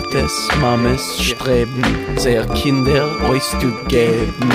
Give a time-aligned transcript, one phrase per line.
[0.00, 1.82] Tates, Mames streben,
[2.16, 4.50] sehr Kinder euch zu geben,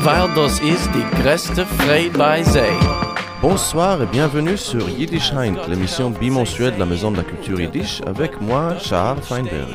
[0.00, 2.60] weil das ist die größte Freude bei sie.
[3.40, 8.00] Bonsoir et bienvenue sur Yiddish Heint, l'émission bimensuelle de la Maison de la Culture Yiddish,
[8.06, 9.68] avec moi, Shahar Feinberg.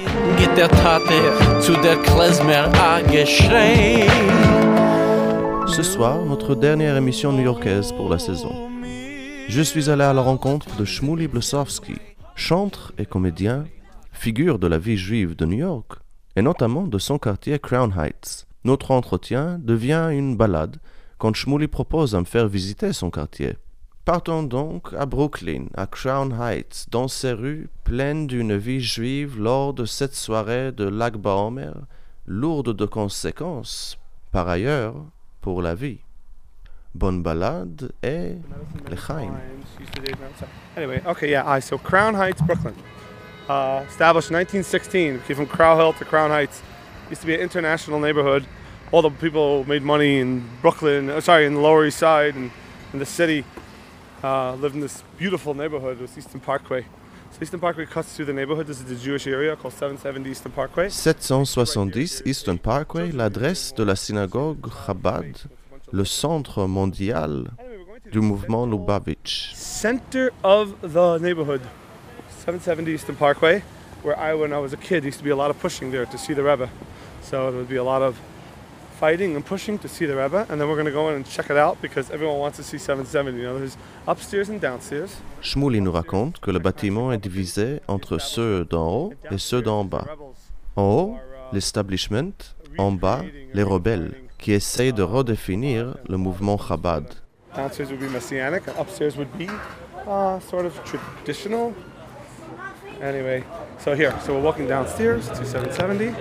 [5.67, 8.69] Ce soir, notre dernière émission new-yorkaise pour la saison.
[9.49, 11.95] Je suis allé à la rencontre de Shmuli Blesowski,
[12.35, 13.65] chantre et comédien,
[14.17, 15.99] figure de la vie juive de New York,
[16.35, 18.47] et notamment de son quartier Crown Heights.
[18.63, 20.77] Notre entretien devient une balade
[21.17, 23.57] quand Shmuli propose de me faire visiter son quartier.
[24.05, 29.73] Partons donc à Brooklyn, à Crown Heights, dans ces rues pleines d'une vie juive lors
[29.73, 31.73] de cette soirée de Lag Baomer,
[32.25, 33.97] lourde de conséquences,
[34.31, 34.95] par ailleurs,
[35.41, 35.99] pour la vie.
[36.95, 38.31] Bonne balade et
[38.89, 39.31] l'chaim.
[40.75, 41.57] Anyway, okay, yeah.
[41.57, 42.73] I so Crown Heights, Brooklyn,
[43.49, 45.21] uh, established in 1916.
[45.21, 46.61] Came from Crow Hill to Crown Heights.
[47.09, 48.45] Used to be an international neighborhood.
[48.91, 51.09] All the people made money in Brooklyn.
[51.09, 52.51] uh, sorry, in the Lower East Side and
[52.93, 53.43] in the city.
[54.23, 55.97] Uh, lived in this beautiful neighborhood.
[55.99, 56.85] It was Eastern Parkway.
[57.31, 58.65] So Eastern Parkway cuts through the neighborhood.
[58.67, 60.89] This is the Jewish area called 770 Eastern Parkway.
[60.89, 65.37] 770 Eastern Parkway, l'adresse de la synagogue Chabad,
[65.91, 67.51] le centre mondial
[68.11, 69.53] du mouvement Lubavitch.
[69.53, 71.61] center of the neighborhood,
[72.47, 73.61] 770 Eastern Parkway,
[74.03, 76.05] where I, when I was a kid, used to be a lot of pushing there
[76.05, 76.69] to see the Rebbe.
[77.21, 78.17] So there would be a lot of
[78.97, 81.25] fighting and pushing to see the Rebbe, and then we're going to go in and
[81.25, 83.37] check it out because everyone wants to see 770.
[83.37, 83.75] You know, there's
[84.07, 85.17] upstairs and downstairs.
[85.41, 89.83] Shmuli nous raconte que le bâtiment est divisé entre ceux d'en haut et ceux d'en
[89.83, 90.07] bas.
[90.77, 91.17] En haut,
[91.51, 97.13] l'establishment, en bas, les rebelles, qui essayent de redéfinir le mouvement Chabad.
[97.53, 99.49] Downstairs would be messianic, and upstairs would be
[100.07, 101.73] uh, sort of traditional.
[103.01, 103.43] Anyway,
[103.79, 106.15] so here, so we're walking downstairs to 770.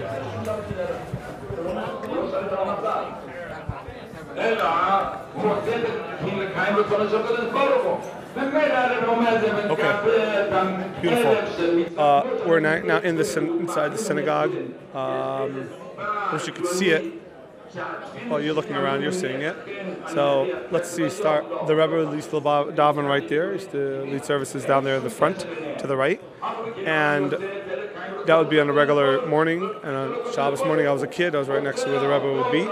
[9.68, 11.00] Okay.
[11.00, 11.98] Beautiful.
[11.98, 14.52] Uh, we're now, in the inside the synagogue.
[14.94, 15.70] Um,
[16.32, 17.25] wish you could see it.
[18.28, 19.56] While you're looking around, you're seeing it.
[20.08, 21.08] So let's see.
[21.10, 22.16] Start the Rebbe the
[22.72, 23.52] daven right there.
[23.52, 25.40] Used to lead services down there in the front
[25.78, 26.20] to the right,
[26.78, 29.62] and that would be on a regular morning.
[29.82, 31.34] And on Shabbos morning, I was a kid.
[31.34, 32.68] I was right next to where the Rebbe would be.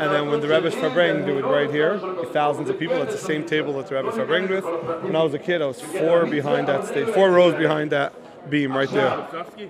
[0.00, 1.98] And then when the Rebbe's do it right here,
[2.32, 3.00] thousands of people.
[3.02, 4.64] It's the same table that the Rebbe Farbrengt with.
[5.04, 8.14] When I was a kid, I was four behind that stage, four rows behind that
[8.48, 9.26] beam right there.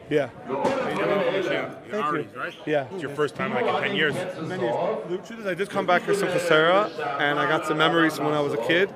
[0.08, 0.31] Yeah.
[0.48, 2.54] Your armies, right?
[2.66, 2.86] Yeah.
[2.92, 4.14] It's your first time like in 10 years.
[4.42, 5.08] Many years.
[5.08, 8.16] The truth is, I did come back for Simchas Torah, and I got some memories
[8.16, 8.92] from when I was a kid.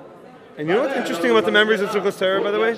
[0.57, 2.75] And you know what's interesting about the memories of Simchas Torah, by the way?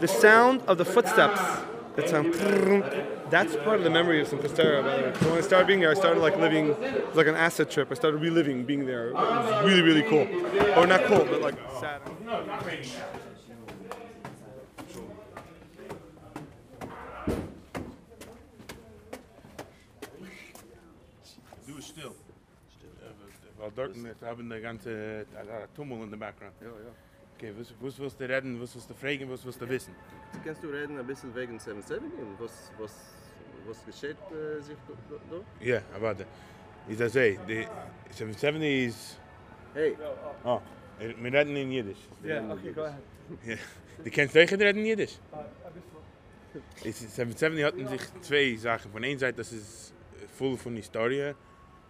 [0.00, 1.40] The sound of the footsteps.
[1.96, 2.34] That sound.
[3.30, 5.14] That's part of the memory of Simchas Torah, by the way.
[5.20, 7.70] So when I started being here, I started like living, it was like an acid
[7.70, 7.88] trip.
[7.90, 9.08] I started reliving being there.
[9.08, 10.26] It was really, really cool.
[10.78, 12.00] Or not cool, but like sad.
[23.78, 26.54] Dort haben die ganze uh, Tummel in the background.
[26.60, 26.92] Ja, ja.
[27.36, 29.94] Okay, was, was willst du reden, was willst du fragen, was willst du wissen?
[30.44, 32.92] Kannst du reden ein bisschen wegen 770 und was, was,
[33.68, 35.20] was geschieht äh, sich do- do-
[35.60, 35.64] da?
[35.64, 36.26] Ja, aber warte.
[36.88, 37.66] Is dat say, the
[38.12, 39.16] 770s...
[39.74, 39.96] Hey,
[40.42, 40.60] Oh,
[40.98, 41.98] eh, wir reden in Jiddisch.
[42.24, 43.02] Yeah, okay, go ahead.
[43.46, 43.54] Ja.
[44.04, 45.18] Die kennst du reden in Jiddisch?
[46.82, 48.90] Is 770 hatten sich zwei Sachen.
[48.90, 49.92] Von einer Seite, das ist
[50.36, 51.34] voll von Historie.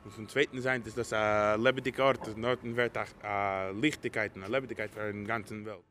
[0.09, 2.27] Und von zweiten Seite ist das eine lebendige Ort.
[2.27, 5.85] Das dort wird auch eine Lichtigkeit, eine Lebendigkeit für den ganzen Welt.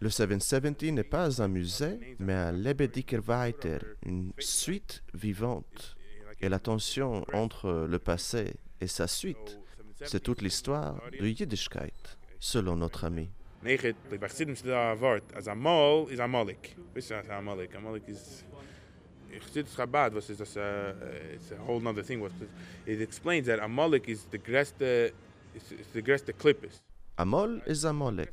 [0.00, 5.94] Le 770 n'est pas un musée, mais un Lebediker Weiter, une suite vivante.
[6.40, 9.60] Et la tension entre le passé et sa suite,
[10.02, 13.30] c'est toute l'histoire de Yiddishkeit, selon notre ami.
[13.62, 15.34] Negen, ik wacht zitten daar woord.
[15.34, 16.74] Als Amal is Amalik.
[16.92, 17.74] Wist je wat Amalik?
[17.74, 18.42] Amalik is.
[19.52, 22.22] Zit Chabad dat uh, it's a whole other thing.
[22.86, 25.12] It explains that Amalik is the greatste
[25.54, 26.82] is, is the greatste klippes.
[27.16, 28.32] Amol et Zamolek.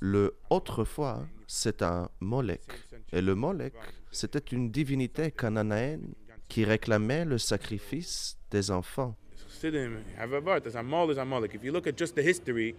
[0.00, 2.62] Le autrefois, c'est un Molek.
[3.12, 3.74] Et le Molek,
[4.10, 6.14] c'était une divinité cananéenne
[6.48, 9.14] qui réclamait le sacrifice des enfants.
[9.60, 10.66] Chassidim have a word.
[10.66, 11.54] As Amal is Amalik.
[11.54, 12.74] If you look at just the history,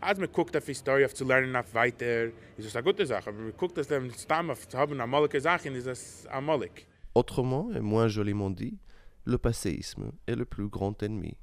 [0.00, 2.26] als man guckt auf die Story, auf zu lernen, auf weiter,
[2.56, 3.30] ist das eine gute Sache.
[3.30, 6.86] Aber man guckt, dass dem Stamm auf zu haben Amalike Sachen, ist das Amalik.
[7.14, 8.78] Autrement et moins joliment dit,
[9.26, 11.36] le passéisme est le plus grand ennemi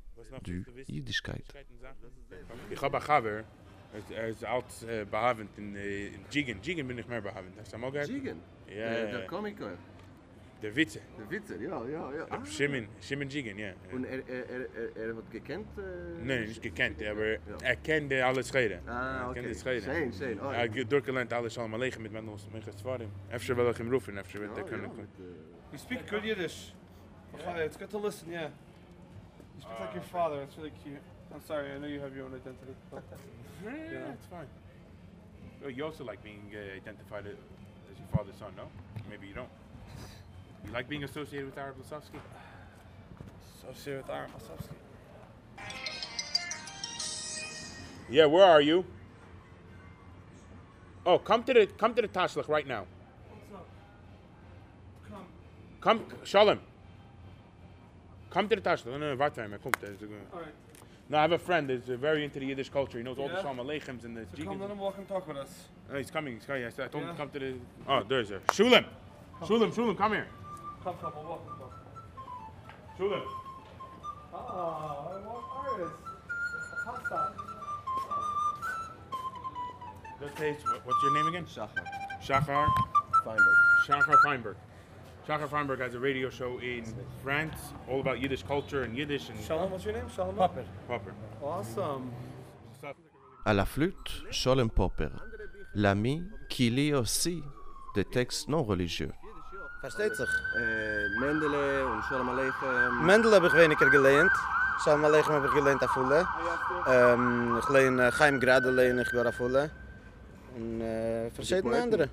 [0.44, 1.44] du Yiddishkeit.
[2.72, 3.44] Ich habe einen Chaber,
[4.12, 4.66] er- ist alt
[5.12, 6.60] behavend in, in Jigen.
[6.62, 7.54] Jigen bin ich mehr behavend.
[7.60, 8.10] Hast du mal gehört?
[8.10, 9.26] Jigen, Ja, ja, der ja.
[9.28, 9.78] Komiker.
[10.62, 11.00] Der Witze.
[11.18, 12.26] Der Witzer, ja, ja, ja.
[12.30, 12.46] Ah.
[12.46, 13.72] Shimon, Shimon Jigen, ja.
[13.94, 15.68] Und er, er, er, er, er hat gekannt?
[15.78, 18.80] Äh, Nee, nicht gekannt, aber er kennt alle Schreden.
[18.88, 19.42] Ah, Er okay.
[19.42, 19.86] kennt die Schreden.
[19.86, 20.40] Schön, schön.
[20.42, 23.10] Oh, Er hat durchgelernt alles Shalom Aleichem mit Mendels Minchas Zvarim.
[23.30, 24.92] Efter will ich ihm rufen, efter wird er ja, können.
[24.98, 26.74] mit, äh, You speak good Yiddish.
[27.34, 28.50] Okay, it's good to listen, yeah.
[29.56, 31.00] You speak like your father, it's really cute.
[31.34, 32.74] I'm sorry, I know you have your own identity.
[32.92, 33.04] but-
[33.64, 34.48] Yeah, it's fine.
[35.62, 38.68] Well, you also like being uh, identified as your father's son, no?
[39.10, 39.50] Maybe you don't.
[40.66, 42.20] You like being associated with Arab Lasovsky?
[43.58, 44.76] Associated with Aaron Masovsky.
[48.10, 48.86] Yeah, where are you?
[51.06, 52.86] Oh, come to the come to the Tashlach right now.
[55.82, 56.60] Come, Shalom.
[58.30, 58.88] Come to the Tashlach.
[58.88, 59.82] No, no, no, warte mal, er kommt.
[59.84, 60.54] er ist, äh, Alright,
[61.08, 62.98] No, I have a friend that's very into the Yiddish culture.
[62.98, 63.42] He knows all the Yeah?
[63.42, 64.72] Shalom Aleichems and the so come let Jigens.
[64.72, 65.70] him walk and talk with us.
[65.92, 66.36] Oh, he's coming.
[66.36, 66.66] He's coming.
[66.66, 67.54] I said- I told him to come to the.
[67.88, 68.86] Oh, there's a Shulam.
[69.42, 70.28] Shulam, Shulam, come here.
[70.84, 71.74] Come, come, we'll walk and talk.
[72.98, 73.22] Shulam.
[74.34, 75.98] Oh, I want artists.
[76.86, 77.34] Pasta.
[80.22, 80.66] Let's taste.
[80.68, 81.46] what- What's your name again?
[81.46, 81.86] Shachar.
[82.22, 82.68] Shachar?
[83.26, 83.58] Feinberg.
[83.88, 84.56] Shachar Feinberg.
[85.28, 86.84] Shachar Feinberg has a radio show in
[87.22, 90.10] France, all about Yiddish culture and Yiddish and Shalom, what's your name?
[90.16, 90.36] Shalom?
[90.36, 90.66] Popper.
[90.88, 91.14] Popper.
[91.44, 92.12] Awesome.
[93.46, 95.10] À la flûte, Sholem Popper,
[95.76, 97.42] l'ami qui lit aussi
[97.96, 99.12] des textes non religieux.
[99.82, 100.30] Versteht sich.
[100.58, 103.06] Äh, Mendele und Shalom Aleichem.
[103.06, 104.32] Mendel habe ich weniger gelernt.
[104.84, 106.28] Shalom Aleichem habe ich gelernt auf Fulle.
[106.88, 109.72] Ähm, ich lehne äh, Chaim Grade lehne ich gar auf Fulle.
[110.56, 112.10] Und äh, verschiedene andere.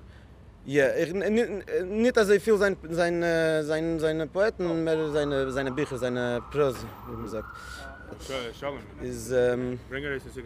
[0.65, 5.97] Ja, ich, nicht also viel sein, sein, äh, sein, seine Poeten, mehr seine, seine Bücher,
[5.97, 7.47] seine Prose, wie man sagt.
[8.25, 8.79] Sh- Shalom.
[9.01, 10.43] Is, ähm, Bring her eens een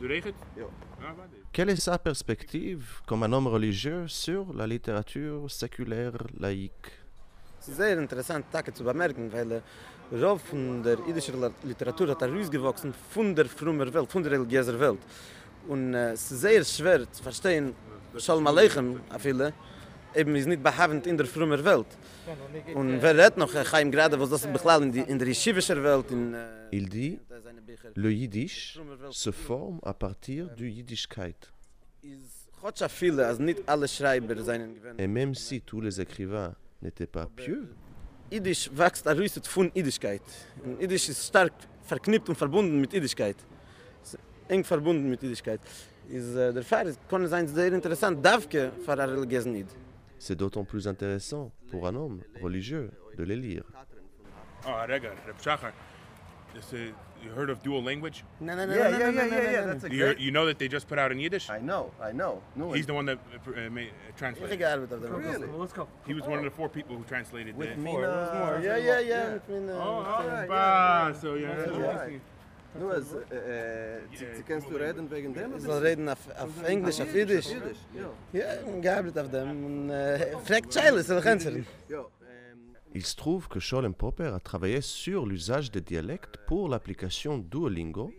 [0.00, 0.34] Du regent?
[0.56, 0.64] Ja.
[1.00, 1.14] Ah.
[1.52, 6.92] Quelle est sa perspective comme un homme religieux sur la littérature séculaire laïque
[7.60, 9.60] Es ist sehr interessant, Tage zu bemerken, weil äh,
[10.22, 14.32] Rauf von der jüdischen La- Literatur hat er rausgewachsen von der frommer Welt, von der
[14.32, 15.00] religiöser Welt.
[15.66, 17.74] Und äh, es ist sehr schwer zu verstehen,
[18.18, 19.52] Shalom Aleichem, a viele,
[20.16, 21.86] eben ist nicht behavend in der frommer Welt.
[22.74, 25.82] Und wer redt noch, äh, Chaim gerade, was das beklallt in, die, in der yeshivischer
[25.82, 26.34] Welt, in
[26.72, 27.20] Il dit
[27.66, 27.90] Bücher.
[27.94, 28.78] Le yiddish
[29.10, 31.50] se forme à partir du yiddishkeit.
[32.02, 34.76] Is, Gott scha viele, als nicht alle Schreiber seinen.
[34.98, 37.68] Et même si tous les écrivains n'étaient pas pieux,
[38.32, 40.22] Yiddish wächst errüstet von Yiddischkeit.
[40.64, 41.52] Und Yiddish ist stark
[41.84, 43.36] verknüpft und verbunden mit Yiddischkeit.
[44.02, 45.60] Ist eng verbunden mit Yiddischkeit.
[46.08, 49.66] Is, äh, der Fall ist- kann sein sehr interessant, davke für eine religiöse Nid.
[50.18, 53.64] C'est d'autant plus intéressant pour un homme religieux de les lire.
[54.66, 54.86] Oh, uh,
[57.22, 58.24] you heard of dual language?
[58.40, 59.66] Nein, Yeah, yeah, yeah, yeah, yeah.
[59.66, 60.20] That's a You, great.
[60.20, 61.50] you know that they just put out in Yiddish?
[61.50, 62.42] I know, I know.
[62.54, 64.60] No, He's the one that uh, uh, made, uh, Ich translated.
[64.60, 65.46] Really?
[65.46, 65.88] Well, let's go.
[66.06, 67.80] He was one of the four people who translated With the.
[67.80, 68.60] Mina.
[68.62, 69.30] Ja.
[69.30, 71.48] mit meinen, Oh, oh, bah, so yeah.
[71.48, 72.20] Right.
[72.78, 75.56] Nu, es, äh, äh, Sie, Sie kannst du reden wegen dem?
[75.56, 77.48] Ich soll reden auf, auf Englisch, auf Yiddish.
[77.48, 77.78] Jiddisch,
[78.32, 78.80] ja.
[78.80, 79.90] Gearbeitet auf dem.
[79.90, 81.64] Äh, fragt Scheile, soll ich ähm,
[82.92, 88.12] Il se trouve que Sholem Popper a travaillé sur l'usage des dialectes pour l'application Duolingo,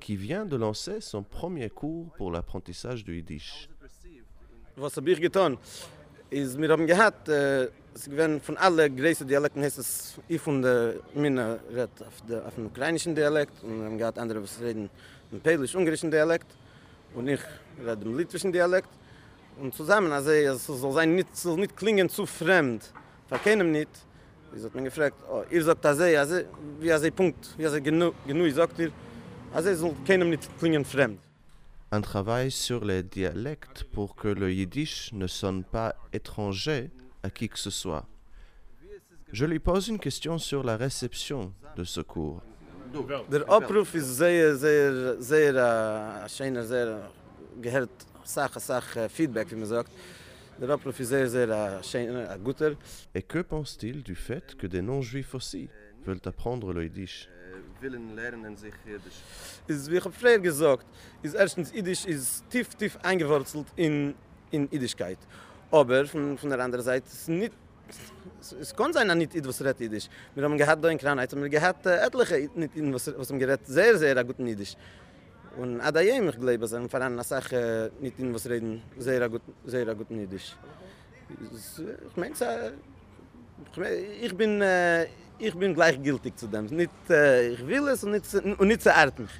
[0.00, 3.68] qui vient de lancer son premier cours pour l'apprentissage du yiddish.
[4.76, 5.56] Was hab ich getan?
[6.30, 10.60] Is mir haben gehabt, äh, es gewen von alle größten Dialekten heißt es ich von
[10.60, 14.90] der meine red auf der auf dem ukrainischen Dialekt und haben gehabt andere was reden
[15.30, 16.46] im polisch-ungarischen Dialekt
[17.14, 17.40] und ich
[17.84, 18.88] red im litwischen Dialekt
[19.60, 22.92] und zusammen also es soll sein nicht soll nicht klingen zu fremd.
[23.28, 23.90] Verkennen nicht.
[24.54, 26.40] Ich hat mir gefragt, oh, ihr sagt das also
[26.80, 28.90] wie also Punkt, wie also genug genug sagt ihr
[29.54, 31.20] also soll keinem nicht klingen fremd.
[31.96, 36.90] Un travail sur les dialectes pour que le yiddish ne sonne pas étranger
[37.22, 38.06] à qui que ce soit.
[39.32, 42.42] Je lui pose une question sur la réception de ce cours.
[43.30, 47.10] Der Abruf ist sehr, sehr, sehr, äh, schöner, sehr,
[47.62, 47.88] gehört
[48.24, 49.90] Sache, Sache, Feedback, wie man sagt.
[50.60, 52.72] Der Abruf ist sehr, sehr äh, schöner, guter.
[53.14, 55.70] Et que pense-t-il du fait que des non-juifs aussi
[56.04, 57.30] veulent apprendre le yiddish?
[57.80, 59.20] Willen lernen sich Jiddisch.
[59.66, 60.86] Ist, wie ich früher gesagt,
[61.22, 64.14] ist erstens, Yiddish ist tief, tief eingewurzelt in,
[64.50, 65.18] in Yiddischkeit.
[65.70, 67.52] Aber von, von der anderen Seite ist nicht
[68.40, 70.08] Es, es kann sein, dass nicht etwas redet Jiddisch.
[70.34, 73.66] Wir haben gehabt da in Kranheit, wir gehabt äh, etliche nicht was was haben geredet
[73.66, 74.76] sehr sehr gut in Jiddisch.
[75.56, 79.28] Und ada jem ich glaube, dass vor allem Sache äh, nicht in was reden sehr
[79.28, 80.56] gut sehr gut in Jiddisch.
[81.54, 81.80] Es,
[82.10, 82.72] Ich meine, äh,
[83.70, 83.92] ich mein,
[84.22, 85.06] ich bin äh,
[85.38, 86.66] ich bin gleichgültig zu dem.
[86.66, 88.84] Nicht äh, ich will es und nicht und nicht
[89.18, 89.30] mich.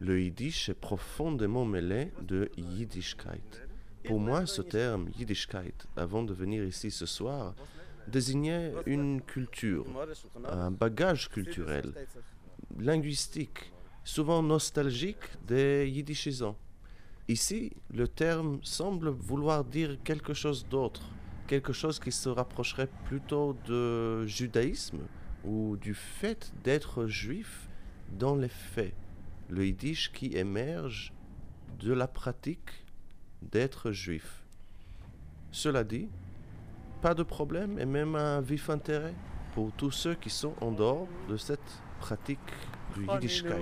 [0.00, 3.62] Le yiddish est profondément mêlé de yiddishkeit.
[4.04, 7.54] Pour moi, ce terme Yiddishkeit, avant de venir ici ce soir,
[8.08, 9.86] désignait une culture,
[10.44, 11.94] un bagage culturel,
[12.80, 13.72] linguistique,
[14.02, 16.56] souvent nostalgique des yiddishisants.
[17.28, 21.02] Ici, le terme semble vouloir dire quelque chose d'autre,
[21.52, 25.00] quelque chose qui se rapprocherait plutôt de judaïsme
[25.44, 27.68] ou du fait d'être juif
[28.18, 28.94] dans les faits,
[29.50, 31.12] le yiddish qui émerge
[31.78, 32.86] de la pratique
[33.42, 34.44] d'être juif.
[35.50, 36.08] Cela dit,
[37.02, 39.14] pas de problème et même un vif intérêt
[39.54, 42.38] pour tous ceux qui sont en dehors de cette pratique
[42.96, 43.60] du Yiddishkeit.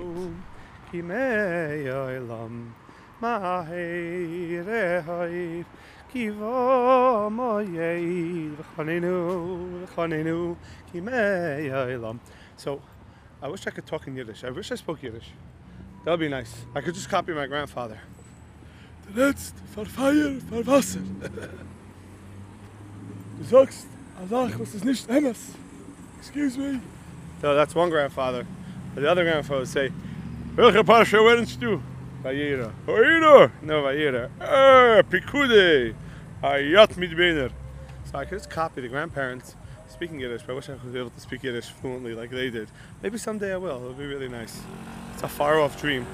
[12.57, 12.81] So,
[13.41, 14.43] I wish I could talk in Yiddish.
[14.43, 15.29] I wish I spoke Yiddish.
[16.03, 16.53] That would be nice.
[16.75, 17.99] I could just copy my grandfather.
[19.07, 20.99] Der letzte für Feuer, für Wasser.
[23.39, 23.87] Du sagst,
[24.19, 25.53] Allah, was ist nicht Emmes.
[26.19, 26.81] Excuse me.
[27.41, 28.45] So that's one grandfather.
[28.93, 29.91] But the other grandfather would say,
[30.55, 31.81] Welche Pascha wernst du?
[33.63, 34.29] No, Vayira.
[34.39, 35.95] Eh, Pikude.
[36.43, 37.51] Hayat mit Bener.
[38.05, 39.55] So I could just copy the grandparents
[39.89, 42.49] speaking Yiddish, but I wish I could be able to speak Yiddish fluently like they
[42.49, 42.69] did.
[43.03, 43.77] Maybe someday I will.
[43.77, 44.61] It'll be really nice.
[45.13, 46.05] It's a far off dream.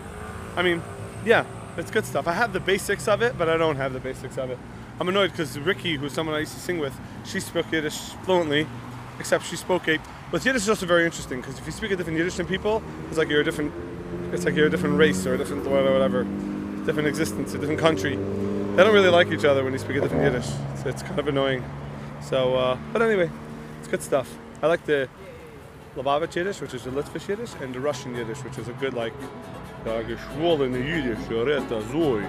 [0.55, 0.81] I mean,
[1.25, 1.45] yeah,
[1.77, 2.27] it's good stuff.
[2.27, 4.57] I have the basics of it, but I don't have the basics of it.
[4.99, 8.67] I'm annoyed because Ricky, who's someone I used to sing with, she spoke Yiddish fluently,
[9.19, 9.99] except she spoke a.
[10.31, 12.81] But Yiddish is also very interesting because if you speak a different Yiddish than people,
[13.09, 13.71] it's like you're a different.
[14.33, 16.23] It's like you're a different race or a different or whatever,
[16.85, 18.15] different existence, a different country.
[18.15, 20.47] They don't really like each other when you speak a different Yiddish.
[20.81, 21.63] So it's kind of annoying.
[22.21, 23.31] So, uh, but anyway,
[23.79, 24.37] it's good stuff.
[24.61, 25.09] I like the
[25.95, 28.93] Lubavitch Yiddish, which is the Litvish Yiddish, and the Russian Yiddish, which is a good
[28.93, 29.13] like.
[29.85, 32.25] Da geschwollene Yiddish, Reta Zoi.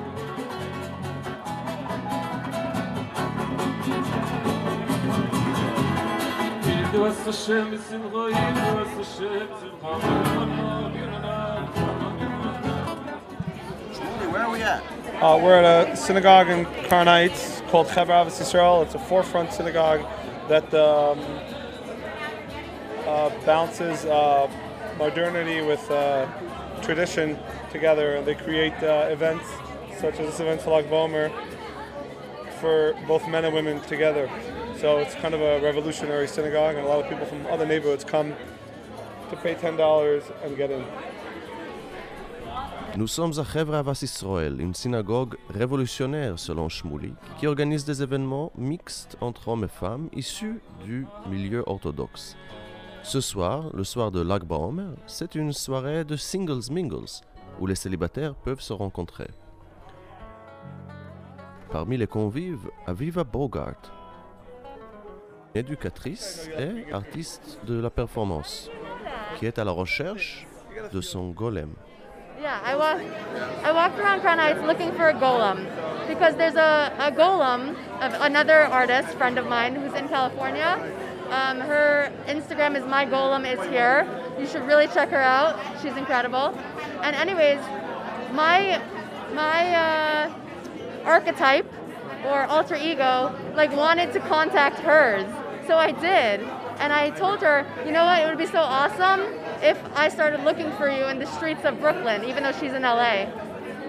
[6.99, 7.13] Where
[15.21, 18.85] Uh, we're at a synagogue in Heights called Chaver Avos Yisrael.
[18.85, 20.07] It's a forefront synagogue
[20.49, 21.19] that um,
[23.05, 24.49] uh, balances uh,
[24.97, 26.29] modernity with uh,
[26.83, 27.37] tradition
[27.73, 28.15] together.
[28.15, 29.45] And they create uh, events
[29.99, 31.33] such as this event for Lag Bomer
[32.61, 34.31] for both men and women together.
[34.79, 38.05] So it's kind of a revolutionary synagogue, and a lot of people from other neighborhoods
[38.05, 38.37] come
[39.31, 40.85] to pay $10 and get in.
[42.99, 48.51] Nous sommes à Chevre Avas Israël, une synagogue révolutionnaire selon Shmuli, qui organise des événements
[48.59, 52.37] mixtes entre hommes et femmes issus du milieu orthodoxe.
[53.05, 57.23] Ce soir, le soir de Lag BaOmer, c'est une soirée de singles mingles,
[57.61, 59.29] où les célibataires peuvent se rencontrer.
[61.71, 63.93] Parmi les convives, Aviva Bogart,
[65.55, 68.69] éducatrice et artiste de la performance,
[69.39, 70.49] qui est à la recherche
[70.93, 71.71] de son golem.
[72.41, 73.01] Yeah, I walk,
[73.65, 75.67] I walked around Crown Heights looking for a golem
[76.07, 80.79] because there's a, a golem of another artist friend of mine who's in California.
[81.31, 84.07] Um, her Instagram is my golem is here.
[84.39, 85.59] You should really check her out.
[85.83, 86.57] She's incredible.
[87.03, 87.59] And anyways,
[88.33, 88.81] my
[89.35, 90.35] my uh,
[91.05, 91.67] archetype
[92.25, 95.27] or alter ego like wanted to contact hers,
[95.67, 96.41] so I did.
[96.79, 100.45] And I told her, you know what, it would be so awesome if I started
[100.45, 103.27] looking for you in the streets of Brooklyn, even though she's in LA.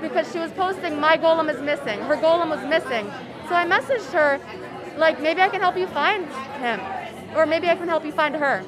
[0.02, 2.00] Because she was posting, my golem is missing.
[2.02, 3.06] Her golem was missing.
[3.48, 4.40] So I messaged her,
[4.98, 6.26] like, maybe I can help you find
[6.62, 6.80] him.
[7.36, 8.64] Or maybe I can help you find her.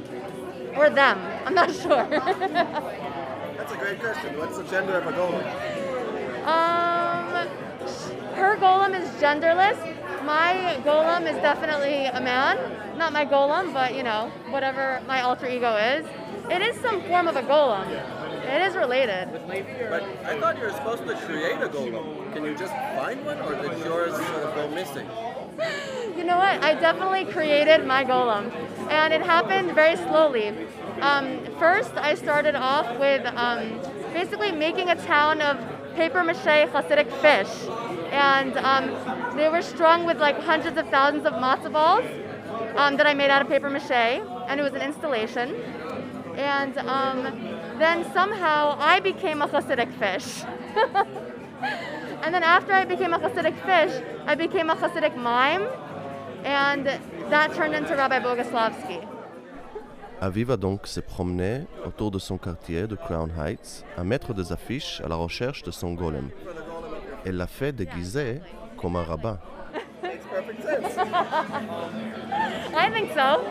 [0.76, 1.20] Or them.
[1.46, 2.08] I'm not sure.
[2.10, 4.38] That's a great question.
[4.38, 5.72] What's the gender of a golem?
[6.46, 7.48] um,
[8.36, 9.78] her golem is genderless.
[10.26, 12.58] My golem is definitely a man.
[12.98, 16.06] Not my golem, but you know, whatever my alter ego is.
[16.50, 17.88] It is some form of a golem.
[18.44, 19.30] It is related.
[19.90, 22.34] But I thought you were supposed to create a golem.
[22.34, 24.14] Can you just find one, or did yours
[24.56, 25.08] go missing?
[26.18, 26.62] You know what?
[26.64, 28.52] I definitely created my golem,
[28.90, 30.50] and it happened very slowly.
[31.00, 33.80] Um, first, I started off with um,
[34.14, 35.58] basically making a town of
[35.96, 37.50] paper mache Hasidic fish,
[38.12, 42.06] and um, they were strung with like hundreds of thousands of matzo balls
[42.76, 45.56] um, that I made out of paper mache, and it was an installation.
[46.38, 47.24] And um,
[47.80, 50.44] then somehow I became a Hasidic fish.
[52.24, 55.68] and then after I became a Hasidic fish, I became a Hasidic mime,
[56.44, 56.86] and
[57.30, 59.08] that turned into Rabbi Bogoslavsky.
[60.22, 65.02] Aviva donc se promenait autour de son quartier de Crown Heights à mettre des affiches
[65.04, 66.30] à la recherche de son golem.
[67.26, 68.40] Elle l'a fait déguisé
[68.78, 69.40] comme un rabbin.
[70.04, 70.98] Makes perfect sense.
[72.76, 73.44] I think so.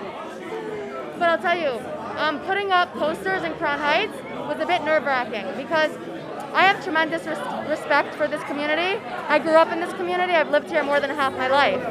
[1.19, 1.79] But I'll tell you,
[2.21, 4.13] um, putting up posters in Crown Heights
[4.47, 5.91] was a bit nerve wracking because
[6.53, 9.01] I have tremendous res- respect for this community.
[9.29, 10.35] I grew up in this community.
[10.35, 11.83] I've lived here more than half my life.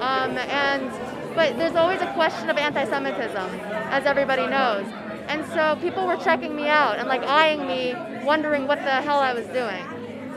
[0.00, 0.90] Um, and
[1.34, 3.48] but there's always a question of anti-Semitism,
[3.90, 4.86] as everybody knows.
[5.28, 7.94] And so people were checking me out and like eyeing me,
[8.24, 9.82] wondering what the hell I was doing.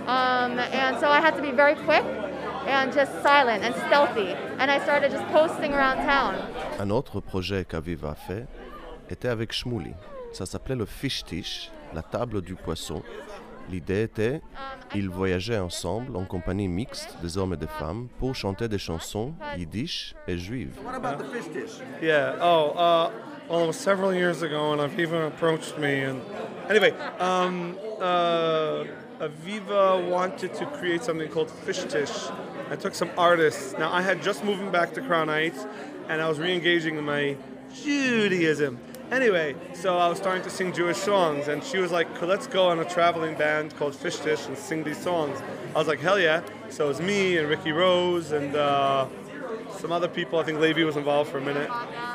[0.08, 2.04] Um, and so I had to be very quick
[2.68, 4.34] and just silent and stealthy.
[4.60, 6.36] And I started just posting around town.
[6.80, 8.48] Un autre projet qu'Aviv a fait
[9.12, 9.94] était avec Shmuli.
[10.32, 13.04] Ça s'appelait le Fish Tish, la table du poisson.
[13.70, 14.42] L'idée était,
[14.96, 19.34] ils voyageaient ensemble en compagnie mixte des hommes et des femmes pour chanter des chansons
[19.58, 20.74] yiddish et juives.
[20.84, 21.80] What about the fish dish?
[22.02, 22.38] Yeah.
[22.42, 23.12] Oh, uh,
[23.50, 26.02] well, it was several years ago, and Aviva approached me.
[26.02, 26.22] And
[26.70, 28.86] anyway, um, uh,
[29.20, 32.30] Aviva wanted to create something called Fish Tish.
[32.70, 33.76] I took some artists.
[33.78, 35.66] Now, I had just moving back to Crown Heights,
[36.10, 37.38] and I was re-engaging in my
[37.84, 38.80] Judaism.
[39.12, 42.70] Anyway, so I was starting to sing Jewish songs, and she was like, "Let's go
[42.70, 45.42] on a traveling band called Fish Tish and sing these songs."
[45.76, 48.56] I was like, "Hell yeah!" So it was me and Ricky Rose and.
[48.56, 49.08] Uh,
[49.82, 50.40] some other people.
[50.40, 51.70] I think Levy was involved for a minute.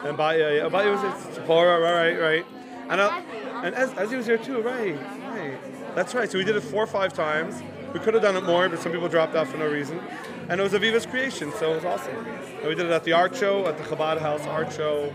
[0.05, 2.47] And Baya, yeah, Baya was at Sephora, right, right.
[2.89, 3.21] And, I,
[3.65, 5.95] and as, as he was here too, right, right.
[5.95, 6.31] That's right.
[6.31, 7.63] So we did it four or five times.
[7.93, 10.01] We could have done it more, but some people dropped out for no reason.
[10.49, 12.15] And it was Aviva's creation, so it was awesome.
[12.17, 15.13] And we did it at the art show, at the Chabad House art show.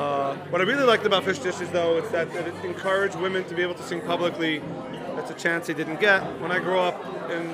[0.00, 3.44] Uh, what I really liked about Fish Dishes, though, is that, that it encouraged women
[3.44, 4.62] to be able to sing publicly.
[5.14, 6.22] That's a chance they didn't get.
[6.40, 7.46] When I grew up in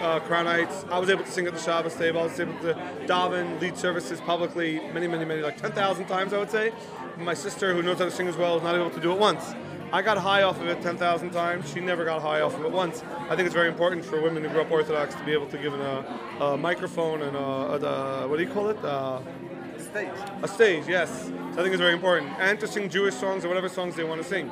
[0.00, 2.20] uh, Crown Heights, I was able to sing at the Shabbos table.
[2.20, 2.74] I was able to
[3.08, 6.70] daven, lead services publicly many, many, many, like 10,000 times, I would say.
[7.16, 9.18] My sister, who knows how to sing as well, was not able to do it
[9.18, 9.52] once.
[9.92, 11.68] I got high off of it 10,000 times.
[11.68, 13.02] She never got high off of it once.
[13.28, 15.58] I think it's very important for women who grew up Orthodox to be able to
[15.58, 18.84] give a, a microphone and a, a, what do you call it?
[18.84, 19.20] Uh,
[19.98, 20.42] Stage.
[20.42, 21.10] a stage, yes.
[21.52, 22.30] So I think it's very important.
[22.38, 24.50] And to sing Jewish songs or whatever songs they want to sing.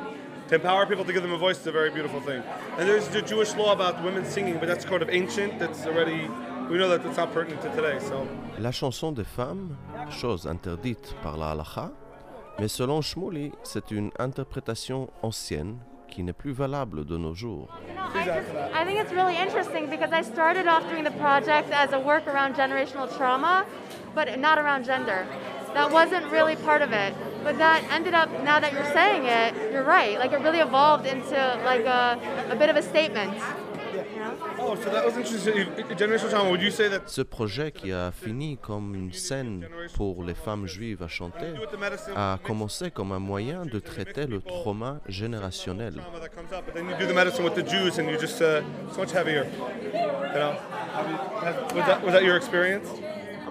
[0.49, 2.43] To empower people to give them a voice is a very beautiful thing.
[2.79, 5.59] And there's the Jewish law about women singing, but that's kind of ancient.
[5.59, 6.29] That's already,
[6.71, 7.99] we know that it's not pertinent to today.
[8.01, 8.27] So
[8.59, 9.77] La chanson des femmes,
[10.11, 11.91] chose interdite par la halacha,
[12.59, 15.79] mais selon Shmuli, c'est une interprétation ancienne
[16.09, 17.69] qui n'est plus valable de nos jours.
[18.15, 21.93] I, just, I think it's really interesting because I started off doing the project as
[21.93, 23.67] a work around generational trauma,
[24.17, 25.27] but not around gender.
[25.75, 27.15] That wasn't really part of it.
[27.45, 30.19] But that ended up, now that you're saying it, you're right.
[30.19, 32.19] Like it really evolved into like a,
[32.51, 33.35] a bit of a statement.
[33.35, 33.43] You?
[34.59, 35.55] Oh, so that was interesting.
[35.97, 40.25] Generational trauma, would you say that Ce projet qui a fini comme une scène pour
[40.25, 44.27] les femmes juives à chanter with the medicine a commencé comme un moyen de traiter
[44.27, 45.95] le trauma générationnel.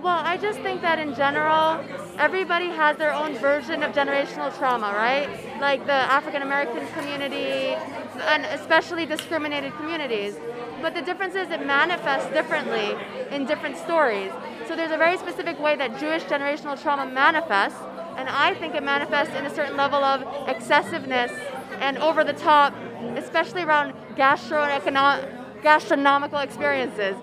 [0.05, 1.83] Well, I just think that in general,
[2.19, 5.27] everybody has their own version of generational trauma, right?
[5.59, 7.73] Like the African American community,
[8.21, 10.35] and especially discriminated communities.
[10.79, 12.95] But the difference is it manifests differently
[13.35, 14.31] in different stories.
[14.67, 17.79] So there's a very specific way that Jewish generational trauma manifests,
[18.15, 21.31] and I think it manifests in a certain level of excessiveness
[21.79, 22.75] and over the top,
[23.17, 27.15] especially around gastronomical experiences.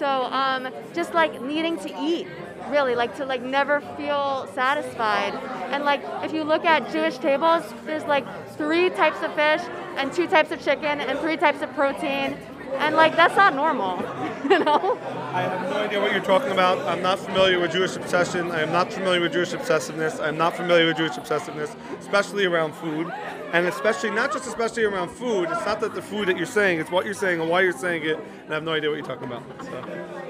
[0.00, 2.26] So um, just like needing to eat,
[2.70, 5.34] really, like to like never feel satisfied.
[5.74, 8.24] And like if you look at Jewish tables, there's like
[8.56, 9.60] three types of fish
[9.98, 12.38] and two types of chicken and three types of protein.
[12.78, 13.98] And like that's not normal,
[14.50, 14.98] you know?
[15.32, 16.78] I have no idea what you're talking about.
[16.86, 18.50] I'm not familiar with Jewish obsession.
[18.50, 20.20] I am not familiar with Jewish obsessiveness.
[20.20, 23.12] I'm not familiar with Jewish obsessiveness, especially around food.
[23.52, 25.48] And especially, not just especially around food.
[25.50, 27.72] It's not that the food that you're saying, it's what you're saying and why you're
[27.72, 28.16] saying it.
[28.16, 29.42] And I have no idea what you're talking about.
[29.62, 30.20] So.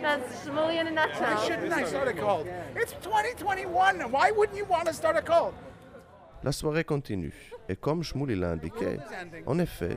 [0.00, 1.42] That's Shmuli in a Why nutshell.
[1.46, 2.46] shouldn't I start a cult?
[2.74, 4.00] It's 2021.
[4.10, 5.54] Why wouldn't you want to start a cult?
[6.42, 7.32] La soirée continue,
[7.68, 8.98] et comme Shmuli l'a indiqué,
[9.46, 9.96] en effet,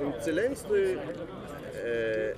[0.00, 2.34] Und sie lernst du äh,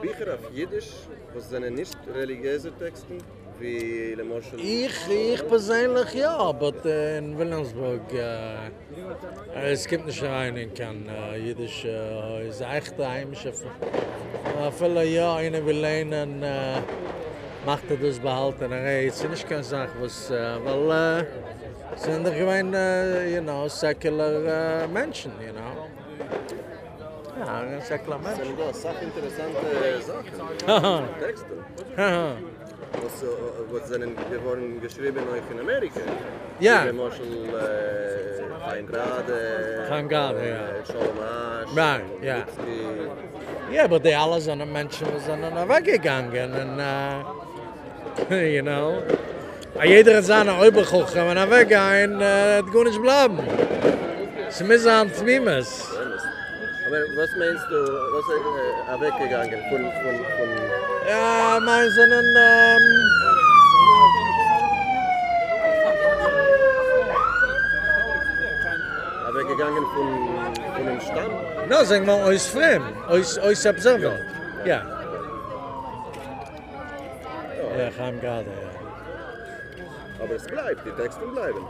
[0.00, 0.90] Bücher auf Jiddisch,
[1.34, 3.14] was sind nicht religiöse Texte,
[3.58, 4.58] wie Le Moschel.
[4.60, 11.08] Ich, ich persönlich ja, aber äh, in Williamsburg äh, es gibt nicht rein in kann
[11.08, 13.48] äh, Jiddisch äh, ist echt heimische.
[13.48, 16.80] Äh, viele ja, eine will lernen äh,
[17.66, 18.72] macht er das behalten.
[18.72, 21.24] Er ist nicht keine Sache, was, äh, weil äh,
[21.96, 25.88] sind doch gemein, äh, you know, secular äh, Menschen, you know.
[27.38, 28.48] Ja, ein secular Es Mensch.
[28.48, 29.60] sind da Sachen interessante.
[30.66, 31.08] Sachen.
[31.20, 31.54] Texte.
[31.96, 32.32] Haha.
[33.02, 33.26] Was, äh,
[33.70, 36.00] was sind geworden geschrieben in Amerika.
[36.60, 36.84] Ja.
[36.86, 39.86] Wie Marshall äh, Chaim Grade.
[39.88, 40.58] Chaim Grade, äh, ja.
[40.86, 41.74] Shalom Asch.
[41.74, 42.36] Right, ja.
[43.72, 46.52] Ja, aber die alle sind Menschen, die sind dann weggegangen.
[46.52, 46.78] Und,
[48.30, 49.02] äh, you know,
[49.78, 53.38] a jeder hat seine Überkochen, wenn er weggehen, äh, hat gut nicht bleiben.
[54.50, 55.88] Sie müssen an Tmimes.
[55.96, 56.01] Aber
[56.92, 57.76] was meinst du,
[58.12, 58.44] was ist
[58.88, 60.48] äh, weggegangen von, von, von
[61.08, 62.82] Ja, mein sind ein, ähm,
[69.26, 70.08] äh, weggegangen von,
[70.76, 71.32] von dem Stamm?
[71.68, 74.18] no, sagen wir, euch fremd, euch, euch observer.
[74.66, 74.82] Ja.
[77.78, 80.22] Ja, ich habe gerade, ja.
[80.22, 81.66] Aber es bleibt, die Texte bleiben.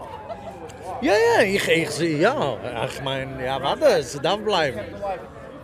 [1.01, 2.57] Ja, ja, ich, ich ja.
[2.87, 4.81] Ich meine, ja, warte, es darf bleiben.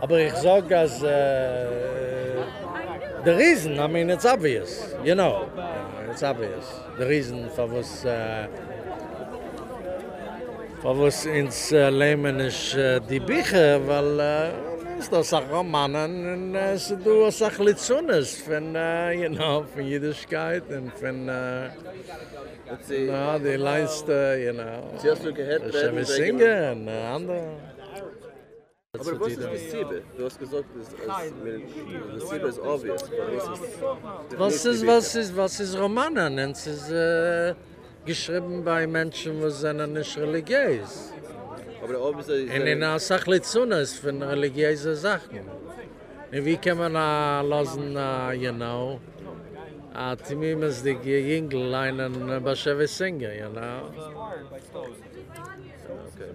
[0.01, 1.65] Aber ich sag, dass, äh,
[3.25, 5.47] the reason, I mean, it's obvious, you know.
[6.09, 6.65] It's obvious.
[6.97, 8.47] The reason for was, äh,
[10.81, 14.68] for was ins äh, Leben ist äh, die Bücher, weil, äh,
[14.99, 19.63] ist das auch Romanen und äh, es ist das auch Litzunes von, äh, you know,
[19.73, 21.69] von Jüdischkeit und von, äh,
[22.71, 24.97] Und na, die Leiste, you know.
[25.01, 27.41] sie hast du gehört, wegen- singen und andere.
[28.91, 30.01] Aber was ist die Siebe?
[30.17, 31.33] Du hast gesagt, es, es,
[32.19, 33.03] die Siebe ist obvious.
[33.03, 33.97] aber
[34.37, 36.39] Was ist, Was ist, was ist, was ist Romanen?
[36.39, 37.53] Es ist äh,
[38.05, 41.13] geschrieben bei Menschen, die sind nicht religiös.
[41.81, 42.53] Aber obvious ist...
[42.53, 45.39] Und in der Sachlitzunas von religiösen Sachen.
[46.31, 47.97] Und wie kann man lassen,
[48.39, 48.99] you know,
[49.95, 53.89] äh, Timimes die Jüngel einen Bashewe singen, you know?
[56.13, 56.31] Okay.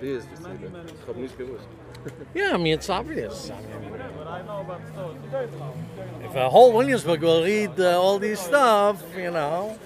[0.00, 1.02] Wie ist die?
[1.02, 1.68] Ich habe nicht gewusst.
[2.34, 3.50] Yeah, I mean, it's obvious.
[3.50, 4.00] I mean,
[6.24, 9.76] if a whole Williamsburg will read uh, all these stuff, you know,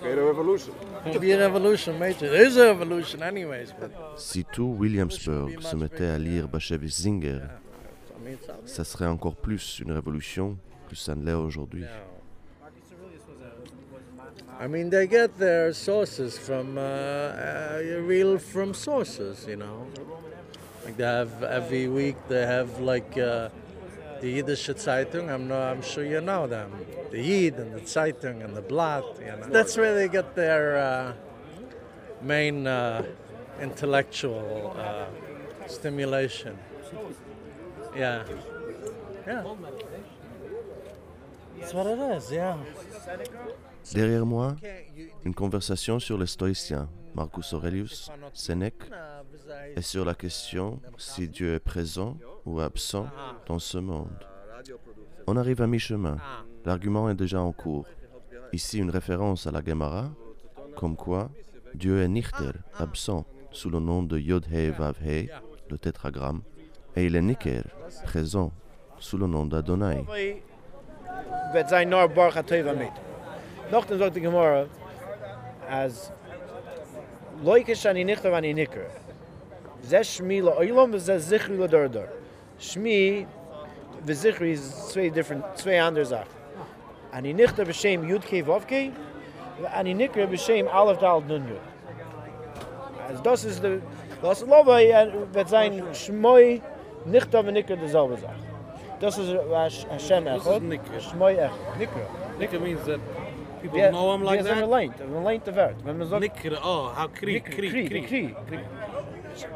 [0.00, 0.72] Okay, the revolution.
[1.06, 2.30] It'll be a revolution, major.
[2.30, 3.72] There is a revolution, anyways.
[3.78, 6.48] But Si tout Williamsburg se mettait à lire
[8.30, 8.66] it's obvious.
[8.66, 10.56] ça serait encore plus une révolution
[10.88, 11.84] que ça ne l'est aujourd'hui.
[14.60, 19.86] I mean, they get their sources from uh, uh, real from sources, you know.
[20.84, 23.50] Like they have every week they have like uh,
[24.20, 25.30] the Yiddish Zeitung.
[25.30, 26.72] I'm no, I'm sure you know them.
[27.10, 29.04] The Yid and the Zeitung and the Blatt.
[29.20, 29.48] You know.
[29.48, 31.12] That's where they get their uh,
[32.22, 33.04] main uh,
[33.60, 35.06] intellectual uh,
[35.66, 36.58] stimulation.
[37.96, 38.24] Yeah.
[39.26, 39.44] Yeah.
[41.58, 42.30] That's what it is.
[42.30, 42.56] Yeah.
[43.92, 44.56] Derrière moi,
[45.24, 48.82] une conversation sur les stoïciens, Marcus Aurelius, Sénèque,
[49.76, 53.06] et sur la question si Dieu est présent ou absent
[53.46, 54.26] dans ce monde.
[55.26, 56.18] On arrive à mi-chemin.
[56.64, 57.86] L'argument est déjà en cours.
[58.52, 60.10] Ici, une référence à la Gemara,
[60.76, 61.30] comme quoi
[61.74, 65.30] Dieu est Nichter, absent, sous le nom de Yod-He Vav-He,
[65.70, 66.42] le tétragramme,
[66.96, 67.64] et il est Niker,
[68.04, 68.52] présent,
[68.98, 70.04] sous le nom d'Adonai.
[73.70, 74.66] noch dem sagt die gemora
[75.68, 76.10] as
[77.42, 78.86] loike shani nicht wenn i nicker.
[79.82, 82.08] Ze shmile oilom ze zikhri lo dor dor.
[82.58, 83.26] Shmi
[84.02, 86.26] ve zikhri is zwei different zwei andere sach
[87.12, 88.92] an i nicht be shem yud ke vov ke
[89.74, 91.60] an i nicker be shem alaf dal nun yud.
[93.10, 93.80] As das is the
[94.22, 94.78] das lova
[95.32, 96.62] vet sein shmoi
[97.04, 98.40] nicht aber nicker de selbe sach
[99.00, 100.62] das is was a shem echot
[100.98, 101.78] shmoi echot.
[101.78, 102.06] Nicker.
[102.38, 103.00] Nicker means that
[103.60, 104.64] people Ja, know him like die sind that.
[104.68, 105.76] verleint, verleint de Wert.
[105.84, 108.06] Wenn man sagt, Nikra, oh, how Krieg, Krieg, Krieg.
[108.08, 108.36] Krieg.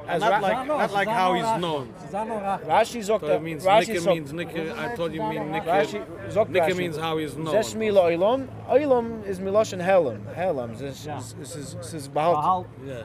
[0.07, 1.93] And Not like, not like how he's known.
[2.13, 6.33] Rashi sagt, So it means Rashi Nikra means Nikra, I told you mean Rashi Nikra.
[6.33, 7.51] sagt Nikra means how he's known.
[7.53, 11.07] Zes mil oilam, oilam is miloshen helam, helam, es ist,
[11.41, 12.67] es ist, es ist behalten.
[12.87, 13.03] Yeah.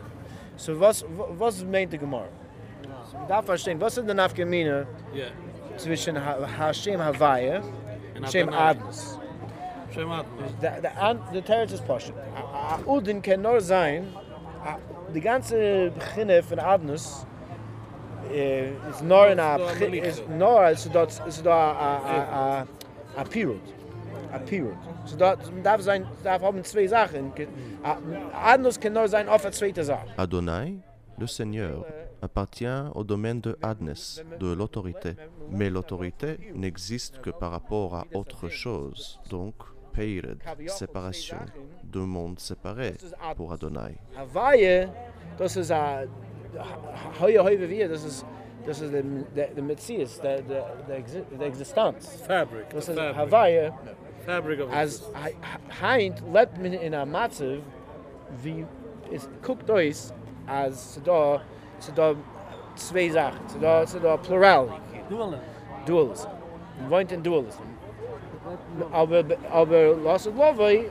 [0.57, 2.27] So was, was meint die Gemara?
[3.13, 5.29] Man darf verstehen, was ist denn Afgemine Yeah.
[5.77, 7.65] zwischen Ha- Hashem Havaya und
[8.17, 8.69] And Hashem Adonai.
[8.69, 9.16] Adnes?
[10.99, 12.13] An- der Teretz ist Poshet.
[12.35, 14.07] A- a- Udin kann nur sein,
[15.13, 17.25] die ganze Beginne von Adnes
[18.31, 19.57] äh, ist nur in a
[20.37, 22.17] nur als dort ist da a a
[22.61, 22.67] a
[23.17, 23.61] a period.
[24.33, 24.75] A period.
[25.05, 27.31] So dort darf sein darf haben zwei Sachen.
[27.83, 27.97] A-
[28.53, 30.07] Adnes kann nur sein auf der zweite Sache.
[30.17, 30.79] Adonai,
[31.17, 31.85] le Seigneur,
[32.21, 35.15] appartient au domaine de Adnes, de l'autorité.
[35.49, 39.53] Mais l'autorité n'existe que par rapport à autre chose, donc
[39.97, 41.37] Peired, séparation,
[41.83, 42.97] deux mondes séparés
[43.35, 43.97] pour Adonai.
[45.43, 45.55] Das
[48.81, 48.93] ist
[49.33, 50.21] der der Metzies.
[52.27, 52.69] Fabric.
[52.69, 53.73] Das ist Havaya.
[54.25, 55.01] Fabric of as
[56.31, 57.63] let me in a matziv
[58.43, 58.65] wie
[59.11, 60.13] is cooked ois
[60.47, 61.41] as so da
[61.79, 62.15] so da
[62.75, 63.41] zwei Sachen,
[64.23, 64.79] plural.
[65.09, 65.41] Dualism.
[65.87, 66.29] Dualism.
[66.87, 67.66] Wir Dualism.
[68.91, 70.89] Aber aber lass es lovely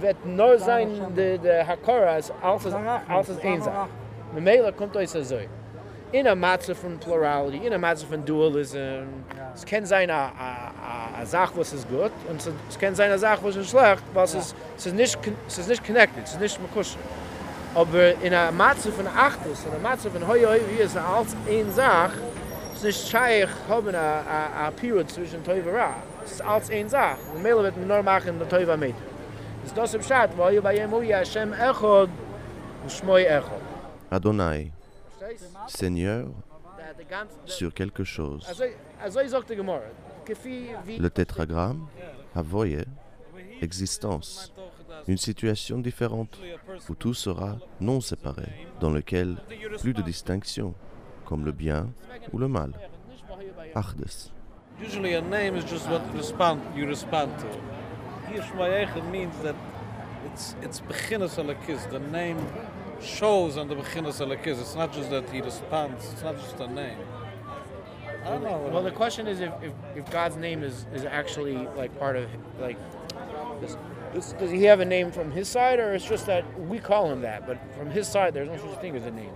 [0.00, 2.74] wird nur sein de de Hakara als als als
[3.08, 3.88] als ein Sache.
[4.34, 5.38] Me mele kommt euch so.
[6.12, 9.06] In a matze von plurality, in a matze von dualism.
[9.54, 13.10] Es kann sein a a a, Sach was ist gut und es- es kann sein
[13.12, 14.54] a Sach was ist schlecht, was es
[14.86, 15.18] ist nicht
[15.48, 16.96] es ist nicht connected, es ist nicht mekusch.
[17.74, 21.34] Aber in a matze von achtes, in a matze von hoi hoi wie es als
[21.48, 22.12] ein Sach,
[22.74, 25.90] es ist scheich haben a a a period zwischen Teuvera.
[26.24, 27.18] Es ist als ein Sach.
[27.34, 28.94] Me mele wird man nur machen der Teuva mit.
[29.62, 32.08] Es ist das im Schat, weil bei Yemu Hashem Echod
[32.82, 33.60] und Shmoi Echod.
[34.10, 34.72] Adonai,
[35.66, 36.26] Seigneur
[37.46, 38.46] sur quelque chose.
[40.98, 41.86] Le tétragramme,
[42.34, 42.84] Havoye,
[43.60, 44.52] existence.
[45.06, 46.38] Une situation différente
[46.88, 48.48] où tout sera non séparé,
[48.80, 49.36] dans lequel
[49.80, 50.74] plus de distinction,
[51.26, 51.90] comme le bien
[52.32, 52.72] ou le mal.
[53.74, 54.33] Achdes.
[54.80, 57.46] Usually a name is just what respond you respond to.
[58.28, 59.54] Here Shmayechet means that
[60.26, 61.88] it's it's beginnes alakis.
[61.90, 62.44] The name
[63.00, 64.60] shows on the beginnes alakis.
[64.60, 66.12] It's not just that he responds.
[66.12, 66.98] It's not just a name.
[68.24, 68.68] I don't know.
[68.72, 72.28] Well, the question is if, if, if God's name is, is actually like part of
[72.58, 72.78] like
[73.60, 73.76] this,
[74.12, 77.12] this, does he have a name from his side or it's just that we call
[77.12, 79.32] him that, but from his side there's no such thing as a name.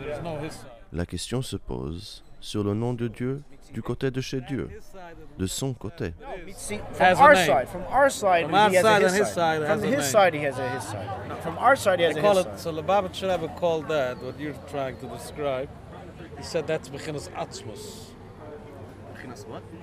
[0.00, 0.70] There's no his side.
[0.92, 4.68] La question se pose sur le nom de Dieu du côté de chez Dieu,
[5.38, 6.12] de son côté.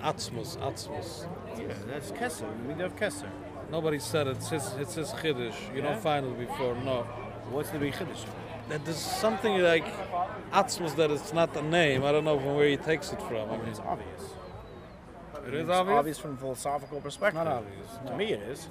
[0.04, 1.26] Atzmos, Atzmos.
[1.58, 3.28] Yeah, that's Kesser, the midah of Kesser.
[3.72, 4.38] Nobody said it.
[4.38, 5.56] It's his, it's his Kiddush.
[5.74, 5.90] You yeah.
[5.90, 7.04] don't find it before, no.
[7.52, 8.24] What's the big Kiddush?
[8.70, 9.86] That there's something like
[10.52, 12.04] atzmus that it's not a name.
[12.04, 13.50] I don't know from where he takes it from.
[13.50, 14.24] I mean, It's obvious.
[15.48, 15.98] It is it's obvious?
[15.98, 17.44] obvious from a philosophical perspective.
[17.44, 18.68] Not obvious, To me, it is.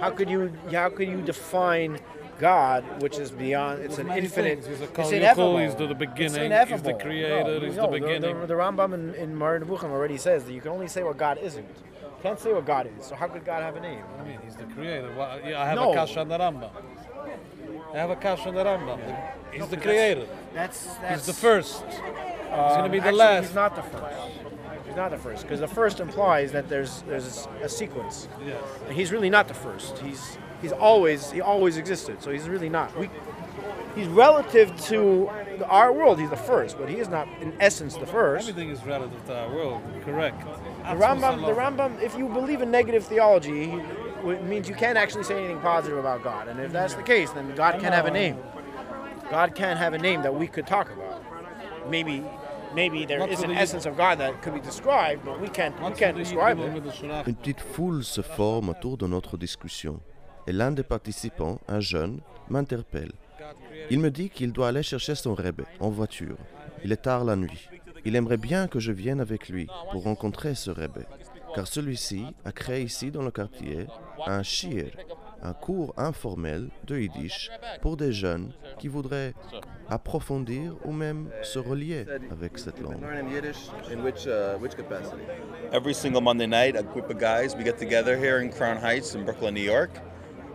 [0.00, 0.52] How could you?
[0.70, 1.98] How could you define
[2.38, 3.80] God, which is beyond?
[3.82, 4.62] It's There's an infinite.
[4.62, 4.66] things.
[4.66, 5.54] He's a it's Kol ineffable.
[5.54, 8.40] Yukul, he's the It's beginning, he's the creator, No, he's no, the beginning.
[8.40, 11.16] The, the, Rambam in, in Moreh Nevuchim already says that you can only say what
[11.16, 11.66] God isn't.
[11.66, 13.06] You can't say what God is.
[13.06, 14.04] So how could God have a name?
[14.20, 15.12] I mean, he's the creator.
[15.16, 15.90] Why- yeah, I have No.
[15.92, 16.70] a kasha on the Rambam.
[17.92, 19.00] I have a kasha on the Rambam.
[19.50, 20.26] He's No, the creator.
[20.52, 21.84] That's He's that's the first.
[21.84, 22.12] he's going
[22.50, 23.46] to Um, be the actually, last.
[23.46, 24.16] He's not the first.
[24.86, 28.28] He's not the first because the first implies that there's there's a sequence.
[28.44, 28.62] Yes.
[28.86, 29.98] And he's really not the first.
[29.98, 32.22] He's he's always he always existed.
[32.22, 32.96] So he's really not.
[32.98, 33.08] We,
[33.96, 35.30] he's relative to
[35.66, 36.20] our world.
[36.20, 38.48] He's the first, but he is not in essence the first.
[38.48, 39.82] Everything is relative to our world.
[40.04, 40.40] Correct.
[40.40, 43.72] The Rambam, the Rambam, if you believe in negative theology,
[44.24, 46.48] means you can't actually say anything positive about God.
[46.48, 48.36] And if that's the case, then God can't have a name.
[49.30, 51.22] God can't have a name that we could talk about.
[51.90, 52.22] Maybe,
[52.74, 55.48] maybe there Not is an the- essence of God that could be described, but we
[55.48, 56.72] can't, we can't describe it.
[57.26, 60.00] Une petite foule se forme autour de notre discussion
[60.46, 63.12] et l'un des participants, un jeune, m'interpelle.
[63.90, 66.36] Il me dit qu'il doit aller chercher son rebbe en voiture.
[66.84, 67.68] Il est tard la nuit.
[68.04, 71.04] Il aimerait bien que je vienne avec lui pour rencontrer ce rebbe,
[71.54, 73.86] car celui-ci a créé ici dans le quartier
[74.26, 74.90] un shir,
[75.42, 77.50] un cours informel de Yiddish
[77.82, 79.34] pour des jeunes qui voudraient
[79.88, 83.02] approfondir ou même se relier avec cette langue.
[84.26, 84.58] Uh?
[85.72, 89.14] Every single Monday night, a group of guys, we get together here in Crown Heights
[89.14, 89.90] in Brooklyn, New York,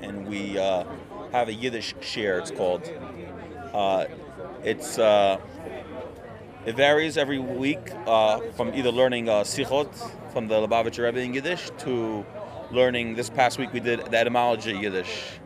[0.01, 0.83] and we uh,
[1.31, 2.89] have a Yiddish share, it's called.
[3.73, 4.05] Uh,
[4.63, 5.37] it's uh,
[6.65, 9.89] It varies every week uh, from either learning uh, Sichot
[10.31, 12.25] from the Lubavitcher Rebbe in Yiddish to
[12.71, 15.39] learning, this past week we did the etymology Yiddish.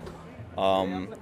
[0.58, 1.13] Um,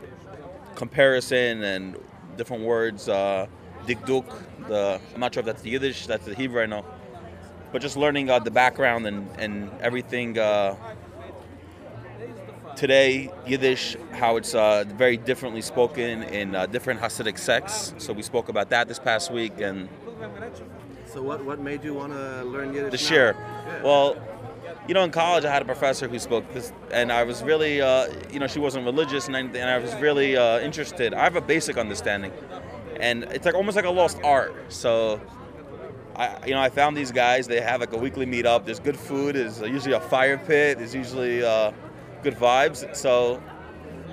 [0.75, 1.97] comparison and
[2.37, 3.47] different words, uh,
[3.85, 4.25] dikduk,
[4.67, 6.85] the, I'm not sure if that's the Yiddish, that's the Hebrew, I know.
[7.71, 10.37] But just learning uh, the background and, and everything.
[10.37, 10.75] Uh,
[12.75, 17.93] today, Yiddish, how it's uh, very differently spoken in uh, different Hasidic sects.
[17.99, 19.87] So we spoke about that this past week and
[21.11, 23.09] So what, what made you want to learn Yiddish?
[23.09, 23.39] the now?
[23.67, 23.83] Yeah.
[23.83, 24.15] Well,
[24.87, 27.81] you know, in college, I had a professor who spoke this, and I was really,
[27.81, 31.13] uh, you know, she wasn't religious and anything, and I was really uh, interested.
[31.13, 32.31] I have a basic understanding,
[32.99, 34.55] and it's like almost like a lost art.
[34.71, 35.19] So
[36.15, 37.45] I, you know, I found these guys.
[37.45, 38.63] They have like a weekly meetup.
[38.63, 39.35] There's good food.
[39.35, 40.77] There's usually a fire pit.
[40.77, 41.73] There's usually uh,
[42.23, 42.95] good vibes.
[42.95, 43.43] So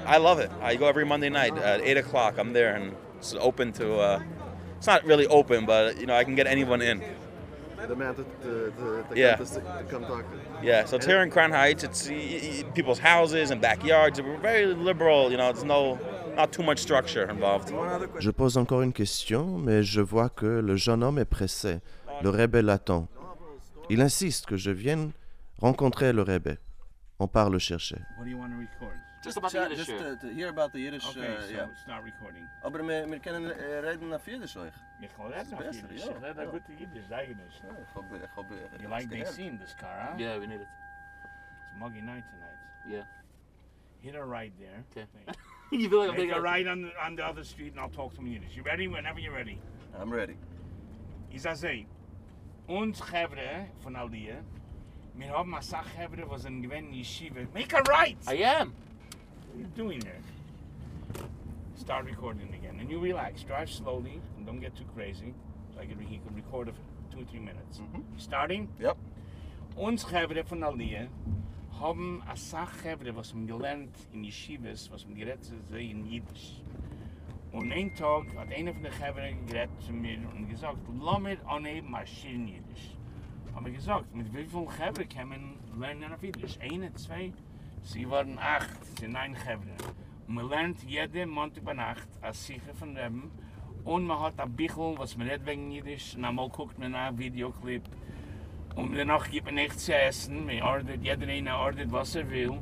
[0.05, 0.51] I love it.
[0.61, 2.39] I go every Monday night at eight o'clock.
[2.39, 4.21] I'm there, and it's open to.
[4.79, 7.03] It's not really open, but you know, I can get anyone in.
[7.89, 9.37] The man to, to, to, to Yeah.
[9.37, 10.37] come, to, to come talk to.
[10.67, 11.85] Yeah, so it's here in Crown Heights.
[11.85, 12.11] It's
[12.75, 14.21] people's houses and backyards.
[14.21, 15.31] We're very liberal.
[15.31, 15.99] You know, there's no,
[16.37, 17.73] not too much structure involved.
[18.21, 21.81] Je pose encore une question, mais je vois que le jeune homme est pressé.
[22.23, 23.09] Le Rebbe l'attend.
[23.89, 25.13] Il insiste que je vienne
[25.61, 26.57] rencontrer le Rebbe.
[27.21, 27.97] On part le chercher.
[28.19, 28.93] What do you want to record?
[29.25, 29.79] Just about the Yiddish.
[29.79, 31.05] Just to, to hear about the Yiddish.
[31.09, 31.67] Okay, uh, so yeah.
[31.83, 32.47] start recording.
[32.63, 34.73] Aber wir, wir können äh, reden auf Jiddisch euch.
[35.01, 36.05] Ich kann reden auf Besser, Jiddisch.
[36.05, 36.51] ja, Ich rede ja.
[36.51, 37.41] gut Jiddisch, sag ich nicht.
[37.57, 39.35] Ich hab, ich hab, ich You like the gehört.
[39.35, 40.19] scene, this car, huh?
[40.19, 40.69] Yeah, we need it.
[40.69, 42.59] It's a muggy night tonight.
[42.89, 43.05] Yeah.
[44.01, 44.85] Hit a right there.
[44.93, 45.07] Okay.
[45.71, 47.73] You feel like I'm Make taking a a- right on the, on the other street
[47.73, 48.57] and I'll talk to him in Yiddish.
[48.57, 48.89] You ready?
[48.89, 49.61] Whenever you're ready.
[50.01, 50.37] I'm ready.
[51.31, 51.69] Ich sag so,
[52.69, 54.43] uns Chevre von Aldia,
[55.15, 57.47] wir haben eine Sache Chevre, was in gewähnen Yeshiva.
[57.53, 58.17] Make a right!
[58.27, 58.73] I am.
[59.49, 60.21] What are you doing there?
[61.75, 62.79] Start recording again.
[62.81, 63.43] And you relax.
[63.43, 65.33] Drive slowly and don't get too crazy.
[65.75, 67.79] So I can, he can record for two or three minutes.
[67.79, 68.01] Mm-hmm.
[68.19, 68.69] Starting?
[68.81, 68.97] Yep.
[69.77, 71.09] Uns Chevre von Aldia
[71.81, 76.07] haben eine Sache Chevre, was man gelernt in Yeshivas, was man gerät zu sehen in
[76.07, 76.63] Jiddisch.
[77.53, 81.39] Und einen Tag hat einer von den Chevre gerät zu mir und gesagt, lass mir
[81.47, 82.97] anheben Maschinen Jiddisch.
[83.55, 86.59] Haben wir gesagt, mit wie vielen Chevre kann man lernen auf Jiddisch?
[86.61, 87.33] Eine, zwei?
[87.91, 89.73] Sie waren acht, sie sind ein Chevre.
[90.27, 93.31] Und man lernt jede Montag bei Nacht als Sicher von Reben.
[93.83, 96.15] Und man hat ein Bichel, was man redet wegen Jiddisch.
[96.15, 97.83] Und einmal guckt man nach Videoclip.
[98.77, 100.45] Und danach gibt man nichts zu essen.
[100.45, 102.59] Man ordert, jeder eine ordert, was er will.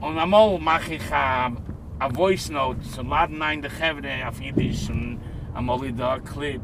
[0.00, 1.56] Und einmal mache ich ein
[1.98, 5.18] a voice note, so laden ein de Chevre auf Jiddisch und
[5.52, 6.62] einmal da Clip.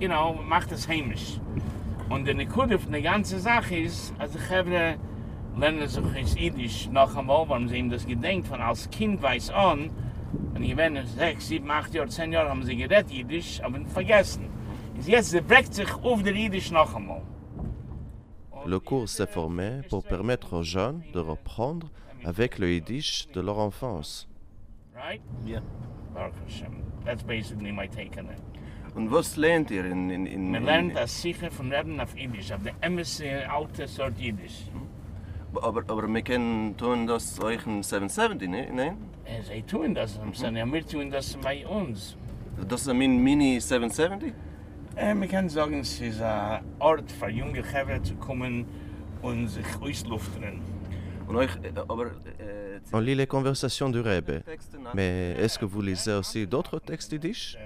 [0.00, 1.40] You know, macht es heimisch.
[2.10, 4.98] Und der Nikude von der ganzen Sache ist, als die Chevre
[5.56, 9.50] lernen sich ins Jiddisch noch einmal, weil sie ihm das gedenkt, von als Kind weiß
[9.50, 9.90] an,
[10.54, 14.48] und ich bin sechs, sieben, acht Jahre, zehn Jahre haben sie geredet Jiddisch, aber vergessen.
[14.98, 17.22] Ist jetzt, sie breckt sich auf der Jiddisch noch einmal.
[18.66, 21.88] Le cours s'est formé pour permettre aux jeunes de reprendre
[22.24, 24.26] avec le Yiddish de leur enfance.
[24.94, 25.20] Right?
[25.46, 25.60] Yeah.
[26.12, 26.82] Baruch Hashem.
[27.04, 28.42] That's basically my take on it.
[28.96, 30.10] Und was lernt ihr in...
[30.10, 34.18] in, in Man lernt das sicher von Reden auf Jiddisch, auf der emisse alte Sort
[34.18, 34.64] Jiddisch.
[35.62, 38.68] Aber, aber wir können tun das euch in 770, ne?
[38.72, 38.96] Nein?
[39.24, 40.56] Äh, Sie tun das, mhm.
[40.56, 42.16] ja, wir tun das bei uns.
[42.68, 44.32] Das ist ein Mini 770?
[44.96, 48.64] Äh, man kann sagen, es ist ein Ort für junge Chevre zu kommen
[49.22, 50.60] und sich ausluften.
[51.26, 52.06] Und euch, äh, aber...
[52.06, 54.42] Äh, On lit les conversations du Rebbe.
[54.94, 57.58] Mais est-ce que vous lisez aussi d'autres textes yiddish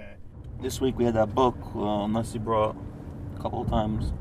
[0.61, 2.75] This week we had that book uh, Nasi brought
[3.37, 4.13] a couple of times.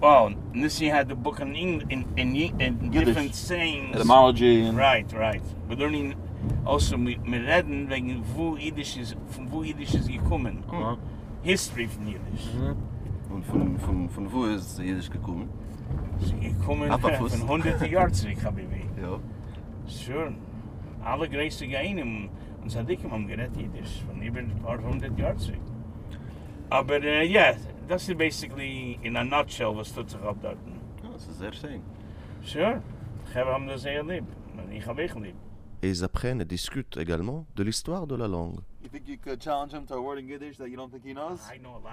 [0.00, 3.04] Well, Nissi had the book in, Eng- in, in, in, in Yiddish.
[3.06, 3.96] different sayings.
[3.96, 5.42] Etymology and- Right, right.
[5.68, 6.14] We're learning
[6.64, 10.62] also, wir wir reden wegen wo Jiddisch ist, von wo Jiddisch ist gekommen.
[10.70, 10.96] Aha.
[11.42, 12.46] History von Jiddisch.
[13.30, 15.48] Und von, von, von wo ist Jiddisch gekommen?
[16.20, 17.34] Sie gekommen Apfelfuss.
[17.34, 18.84] von hunderte Jahren zurück, Habibi.
[19.02, 19.18] Ja.
[19.86, 20.32] Sure.
[21.04, 22.28] Alle größte Geinen
[22.62, 25.58] und Sadikim haben geredet Jiddisch von über ein paar hundert Jahren zurück.
[26.70, 27.56] Aber ja, yeah,
[28.14, 29.92] basically, in a nutshell, was
[35.82, 38.60] Et ils apprennent et discutent également de l'histoire de la langue,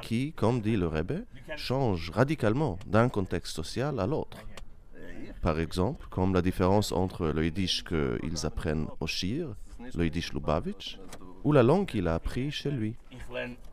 [0.02, 4.38] qui, comme dit le Rebbe, change radicalement d'un contexte social à l'autre.
[5.42, 9.56] Par exemple, comme la différence entre le yiddish qu'ils apprennent au Shir,
[9.96, 11.00] le yiddish Lubavitch,
[11.44, 12.96] ou la langue qu'il a appris chez lui.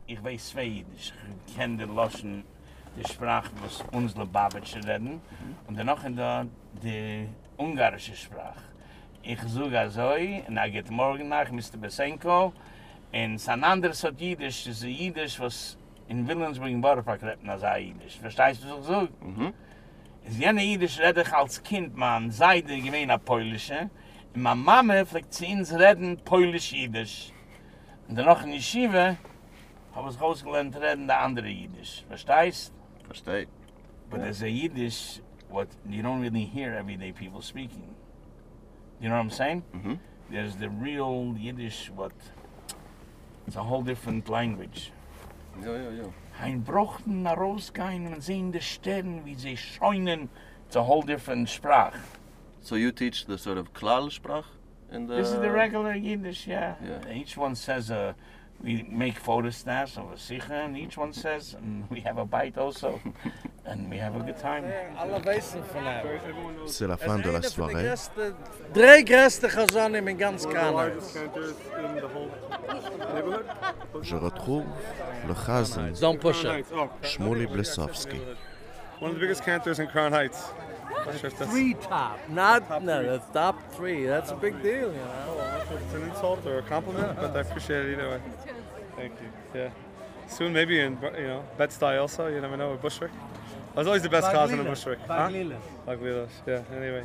[0.05, 1.13] Ich weiß zwei Jiddisch.
[1.47, 2.43] Ich kenne die Loschen,
[2.97, 5.21] die Sprache, was uns Lubavitcher reden.
[5.65, 6.45] Und danach in der,
[6.83, 8.59] die ungarische Sprache.
[9.21, 10.11] Ich suche also,
[10.47, 11.77] und er geht morgen nach, Mr.
[11.79, 12.51] Besenko.
[13.13, 15.77] Und sein anderes hat Jiddisch, das ist ein Jiddisch, was
[16.09, 18.17] in Willensburg in Borpark redet, als ein Jiddisch.
[18.19, 19.09] Verstehst du, was ich sage?
[19.21, 19.53] Mhm.
[20.25, 23.89] Is jene Jiddisch rede ich als Kind, man sei der gewähne Polische.
[24.35, 27.31] Und meine Mama fliegt zu uns reden Polisch-Jiddisch.
[28.09, 29.15] Und danach in Yeshiva
[29.95, 32.03] habe ich rausgelernt reden der andere Jiddisch.
[32.07, 32.73] Verstehst?
[33.05, 33.47] Verstehe.
[34.09, 37.95] But there's a Yiddish what you don't really hear everyday people speaking.
[38.99, 39.63] You know what I'm saying?
[39.75, 39.93] Mm-hmm.
[40.31, 42.13] There's the real Yiddish what
[43.47, 44.91] it's a whole different language.
[45.61, 46.05] Ja, ja, ja.
[46.41, 50.29] Ein Brochten nach rausgehen und sehen die Sterne, wie sie scheinen.
[50.67, 51.93] It's a whole different Sprach.
[52.61, 54.45] So you teach the sort of Klal sprach
[54.91, 55.17] in the...
[55.17, 56.75] This is the regular Yiddish, yeah.
[56.83, 57.13] Yeah.
[57.13, 58.15] Each one says a
[58.63, 62.57] we make photostats of a sikha, and each one says, and we have a bite
[62.57, 62.99] also,
[63.65, 64.63] and we have a good time.
[66.97, 67.93] Fin de la soirée.
[68.73, 70.93] Drei größte Chazanim in ganz Kanada.
[74.01, 74.65] Je retrouve
[75.27, 75.93] le Chazan.
[77.01, 78.19] Shmuley Blesovsky.
[78.99, 80.53] One of the biggest cantors in Crown Heights.
[81.05, 84.05] Not sure that's- Three top, not no, that's top three.
[84.05, 85.61] That's a big deal, you know.
[85.71, 88.21] It's an insult or a compliment, but I appreciate it either way.
[88.95, 89.59] Thank you.
[89.59, 89.69] Yeah.
[90.27, 92.27] Soon, maybe in you know Bed-Stuy also.
[92.27, 93.11] You never know with Bushwick.
[93.75, 94.69] I was always the best cause in the Baglilas.
[94.69, 94.99] Bushwick.
[95.07, 95.57] Baglilas.
[95.87, 96.29] Baglilas.
[96.45, 96.61] Yeah.
[96.75, 97.03] Anyway,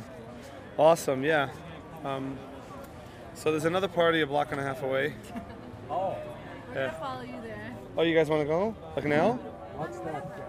[0.77, 1.23] awesome.
[1.23, 1.49] Yeah.
[2.05, 2.37] Um,
[3.33, 5.13] so there's another party a block and a half away.
[5.89, 6.15] Oh.
[6.73, 6.91] Yeah.
[6.91, 7.75] follow you there.
[7.97, 8.75] Oh, you guys want to go?
[8.95, 9.33] Like now?
[9.75, 10.48] What's that?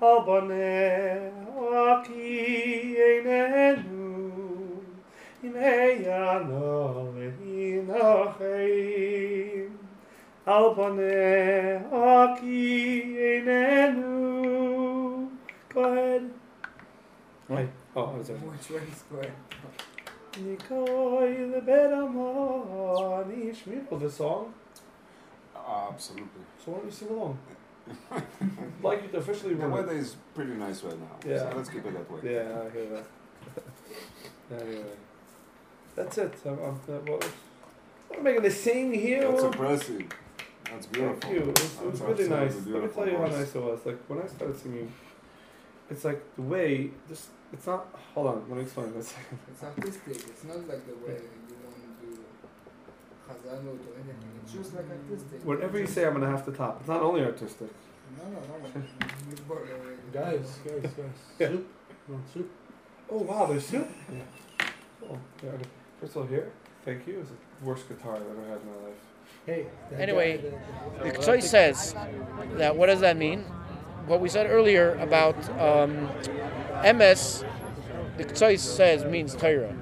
[0.00, 1.32] Albane
[1.72, 4.80] aki einenu
[5.42, 8.12] Imeyano lehinachein
[10.46, 12.62] Albane aki
[13.28, 14.16] einenu
[15.72, 16.30] Go ahead.
[17.48, 17.70] Right.
[17.94, 18.36] Oh, I was there.
[18.36, 19.32] Which one's going?
[20.32, 23.86] Nikoi leberamon Ishmi.
[23.90, 24.54] Oh, the song?
[25.96, 26.44] absolutely.
[26.62, 27.38] So why don't you sing along?
[28.82, 31.16] Like you to officially The run weather is pretty nice right now.
[31.26, 31.38] Yeah.
[31.38, 32.32] So let's keep it that way.
[32.34, 32.86] Yeah, I hear
[34.50, 34.60] that.
[34.62, 34.84] anyway,
[35.94, 36.34] that's it.
[36.44, 37.20] I'm, I'm, uh, well,
[38.14, 39.30] I'm making the sing here.
[39.30, 40.04] That's or- impressive.
[40.70, 41.20] That's beautiful.
[41.20, 41.40] Thank you.
[41.40, 42.54] It was, it was really nice.
[42.66, 43.80] Let me tell you how nice it was.
[43.86, 44.92] Like when I started singing,
[45.90, 46.90] it's like the way.
[47.08, 47.86] Just it's not.
[48.14, 48.44] Hold on.
[48.48, 49.14] Let me explain this.
[49.50, 50.16] It's artistic.
[50.28, 52.24] It's not like the way you want to do Chazanut or anything.
[53.12, 53.15] It's
[54.52, 55.44] just like artistic.
[55.44, 56.78] Whatever you say, I'm gonna have to top.
[56.80, 57.68] It's not only artistic.
[58.18, 58.82] No, no, no.
[59.30, 60.00] You bought it already.
[60.12, 61.06] Guys, guys, guys.
[61.38, 61.48] Yeah.
[61.48, 61.68] Soup?
[62.08, 62.50] Want soup?
[63.10, 63.88] Oh wow, there's soup.
[64.12, 64.66] Yeah.
[65.10, 65.50] Oh, yeah.
[66.00, 66.52] First of all, here.
[66.84, 67.20] Thank you.
[67.20, 69.00] It's the worst guitar I've ever had in my life.
[69.44, 69.66] Hey.
[69.98, 70.52] Anyway,
[71.02, 71.94] the choice says
[72.54, 73.44] that what does that mean?
[74.06, 76.08] What we said earlier about um,
[76.84, 77.44] emes,
[78.18, 79.74] the choice says means Torah.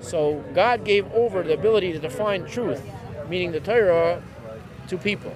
[0.00, 2.82] So God gave over the ability to define truth,
[3.28, 4.22] meaning the Torah,
[4.88, 5.34] to people.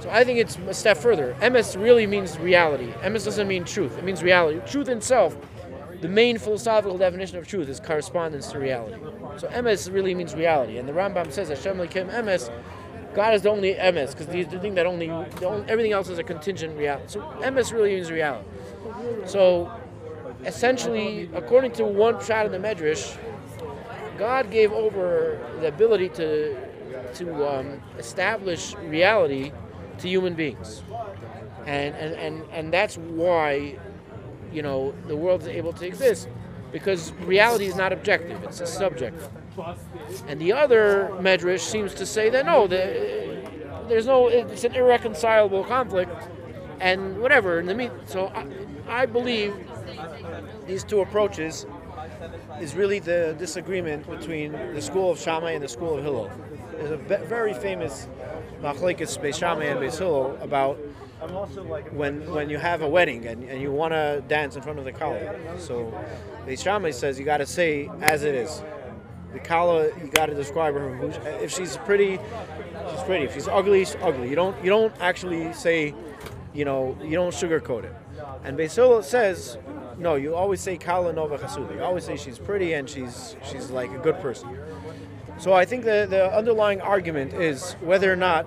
[0.00, 1.36] So I think it's a step further.
[1.40, 2.92] emes really means reality.
[3.02, 3.98] emes doesn't mean truth.
[3.98, 4.60] It means reality.
[4.66, 5.36] Truth itself,
[6.00, 8.96] the main philosophical definition of truth is correspondence to reality.
[9.36, 10.78] So emes really means reality.
[10.78, 12.50] And the Rambam says that Hashem Lekim emes,
[13.14, 16.22] God is the only emes because the thing that only, only everything else is a
[16.22, 17.04] contingent reality.
[17.08, 18.48] So emes really means reality.
[19.26, 19.70] So
[20.46, 23.18] essentially, according to one shot in the Medrash,
[24.20, 26.54] God gave over the ability to
[27.14, 29.50] to um, establish reality
[29.98, 30.82] to human beings,
[31.66, 33.78] and, and and and that's why
[34.52, 36.28] you know the world is able to exist
[36.70, 39.30] because reality is not objective; it's a subjective.
[40.28, 43.42] And the other medrash seems to say that no, the,
[43.88, 46.12] there's no, it's an irreconcilable conflict,
[46.78, 47.58] and whatever.
[47.58, 49.54] In the mean, so I, I believe
[50.66, 51.64] these two approaches
[52.60, 56.30] is really the disagreement between the school of Shammai and the school of Hillel.
[56.72, 58.06] There's a ve- very famous
[58.60, 60.78] machlekes Beis Shammai and Beis Hillel about
[61.92, 64.84] when when you have a wedding and, and you want to dance in front of
[64.84, 65.20] the kala.
[65.58, 65.92] So
[66.46, 68.62] Beis Shammai says you got to say as it is.
[69.32, 71.02] The kala you got to describe her.
[71.42, 72.18] If she's pretty,
[72.90, 73.24] she's pretty.
[73.24, 74.28] If she's ugly, she's ugly.
[74.28, 75.94] You don't you don't actually say,
[76.52, 77.94] you know, you don't sugarcoat it.
[78.44, 79.56] And Beis Hillel says,
[80.00, 81.74] no, you always say kala nova chasuda.
[81.74, 84.58] You always say she's pretty and she's she's like a good person.
[85.38, 88.46] So I think the, the underlying argument is whether or not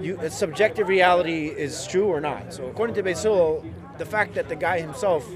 [0.00, 2.52] you, a subjective reality is true or not.
[2.52, 3.64] So according to Hillel,
[3.98, 5.26] the fact that the guy himself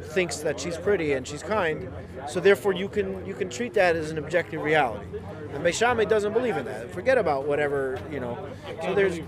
[0.00, 1.92] thinks that she's pretty and she's kind,
[2.28, 5.06] so therefore you can you can treat that as an objective reality.
[5.52, 6.90] And Shammai doesn't believe in that.
[6.90, 8.48] Forget about whatever you know.
[8.82, 9.18] So there's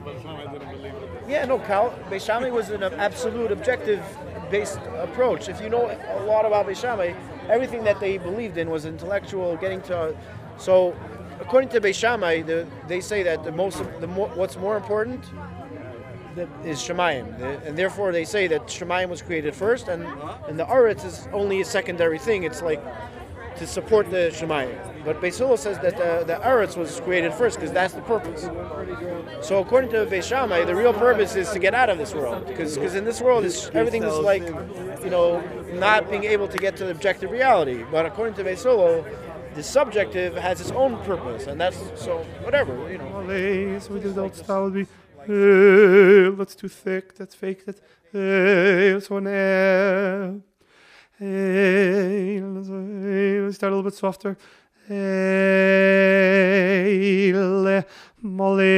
[1.29, 1.91] yeah, no, Cal.
[2.09, 4.03] Beis Shammai was an absolute objective
[4.51, 5.49] based approach.
[5.49, 7.13] If you know a lot about Beis Shammai,
[7.49, 10.17] everything that they believed in was intellectual, getting to.
[10.59, 10.97] So,
[11.41, 15.25] according to Beis Shammai, the, they say that the most, the more, what's more important
[16.65, 20.07] is Shemayim, and therefore they say that Shemayim was created first, and
[20.49, 22.43] and the Aretz is only a secondary thing.
[22.45, 22.83] It's like
[23.59, 25.05] to support the Shemayim.
[25.05, 28.43] But Beis says that the, the Eretz was created first because that's the purpose.
[29.41, 32.47] So according to Beis Shammai, the real purpose is to get out of this world
[32.47, 34.43] because in this world is everything is like
[35.05, 35.41] you know
[35.75, 37.85] not being able to get to the objective reality.
[37.91, 38.65] But according to Beis
[39.57, 43.79] the subjective has its own purpose, and that's so whatever you know.
[43.79, 44.87] So the old style would be,
[46.37, 47.81] that's eh, too thick, that's fake, that's,
[48.13, 49.31] eh, hey, one eh.
[49.31, 50.35] air.
[51.19, 52.69] Let's,
[53.57, 54.37] start a little bit softer.
[54.87, 54.95] Hey,
[57.33, 57.85] le,
[58.23, 58.77] molirachamim,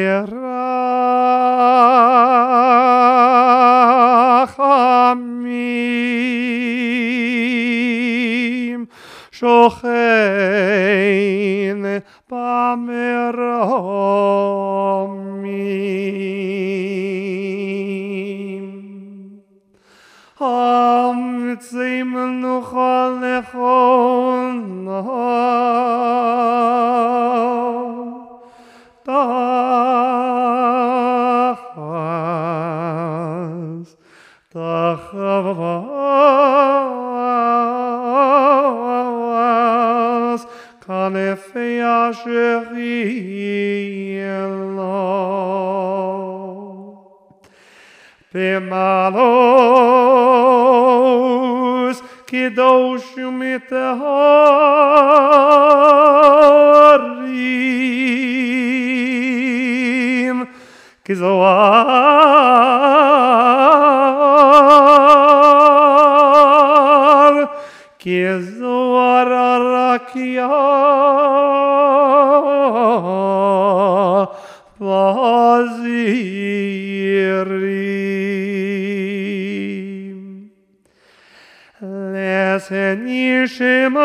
[9.33, 10.69] shochein.
[20.41, 25.03] Am tzim nuchal lechona.
[29.05, 29.59] Tachas,
[34.55, 35.23] tachas,
[40.87, 43.28] kanefei asher yelo.
[48.29, 49.19] Bemalos
[52.29, 54.09] kedoshim mitaharim
[61.05, 61.49] kizoar
[67.99, 70.68] kizoar arakia
[82.71, 83.99] Lesen Yishema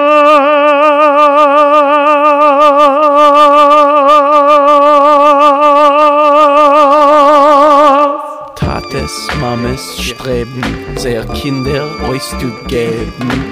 [8.56, 10.64] Tates, Mames streben,
[10.96, 13.52] sehr Kinder euch zu geben,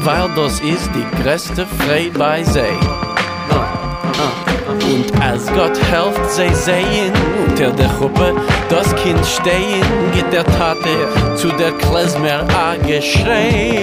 [0.00, 2.60] weil das ist die größte Freude bei sie.
[4.68, 7.12] Und als Gott helft sie sehen,
[7.48, 8.34] unter der Gruppe
[8.68, 13.82] das Kind stehen, geht der Tate zu der Klezmer a geschrei.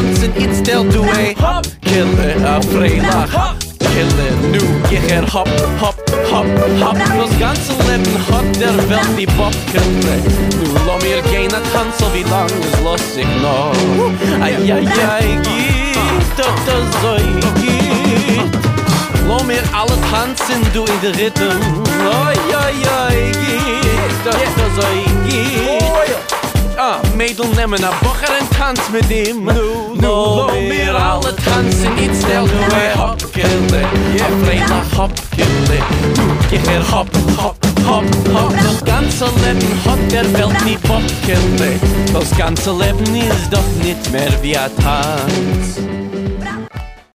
[0.00, 3.54] Tanzen, it's del du a hop, kille a freilach.
[3.78, 5.48] Kille, nu, ich er hop,
[5.80, 5.96] hop,
[6.30, 6.46] hop,
[6.80, 6.96] hop.
[6.96, 10.16] Das ganze Leben hat der Welt die Bobkille
[10.58, 13.72] Nu, lo mir gehen a tanzel, wie lang es los ich noch
[14.40, 17.16] Ai, ai, ai, geht, doch das so
[17.60, 18.40] geht
[19.26, 21.58] Lo mir alle tanzen, du in der Rhythm.
[22.26, 22.74] Ai, ai,
[23.06, 24.86] ai, geht, doch das so
[25.28, 26.39] geht
[26.82, 29.44] Ah, Mädel nemmen a Bocher en tanz mit ihm.
[29.44, 33.80] Nu, nu, lo mir alle tanzen Niet stel du e hopkille
[34.16, 35.78] Ja, Freila hopkille
[36.16, 37.56] Nu, ich er hop, hop,
[37.86, 41.78] hop, hop Das ganze Leben hat der Welt nie Bobkille
[42.14, 45.99] Das ganze Leben ist doch nicht mehr wie a Tanz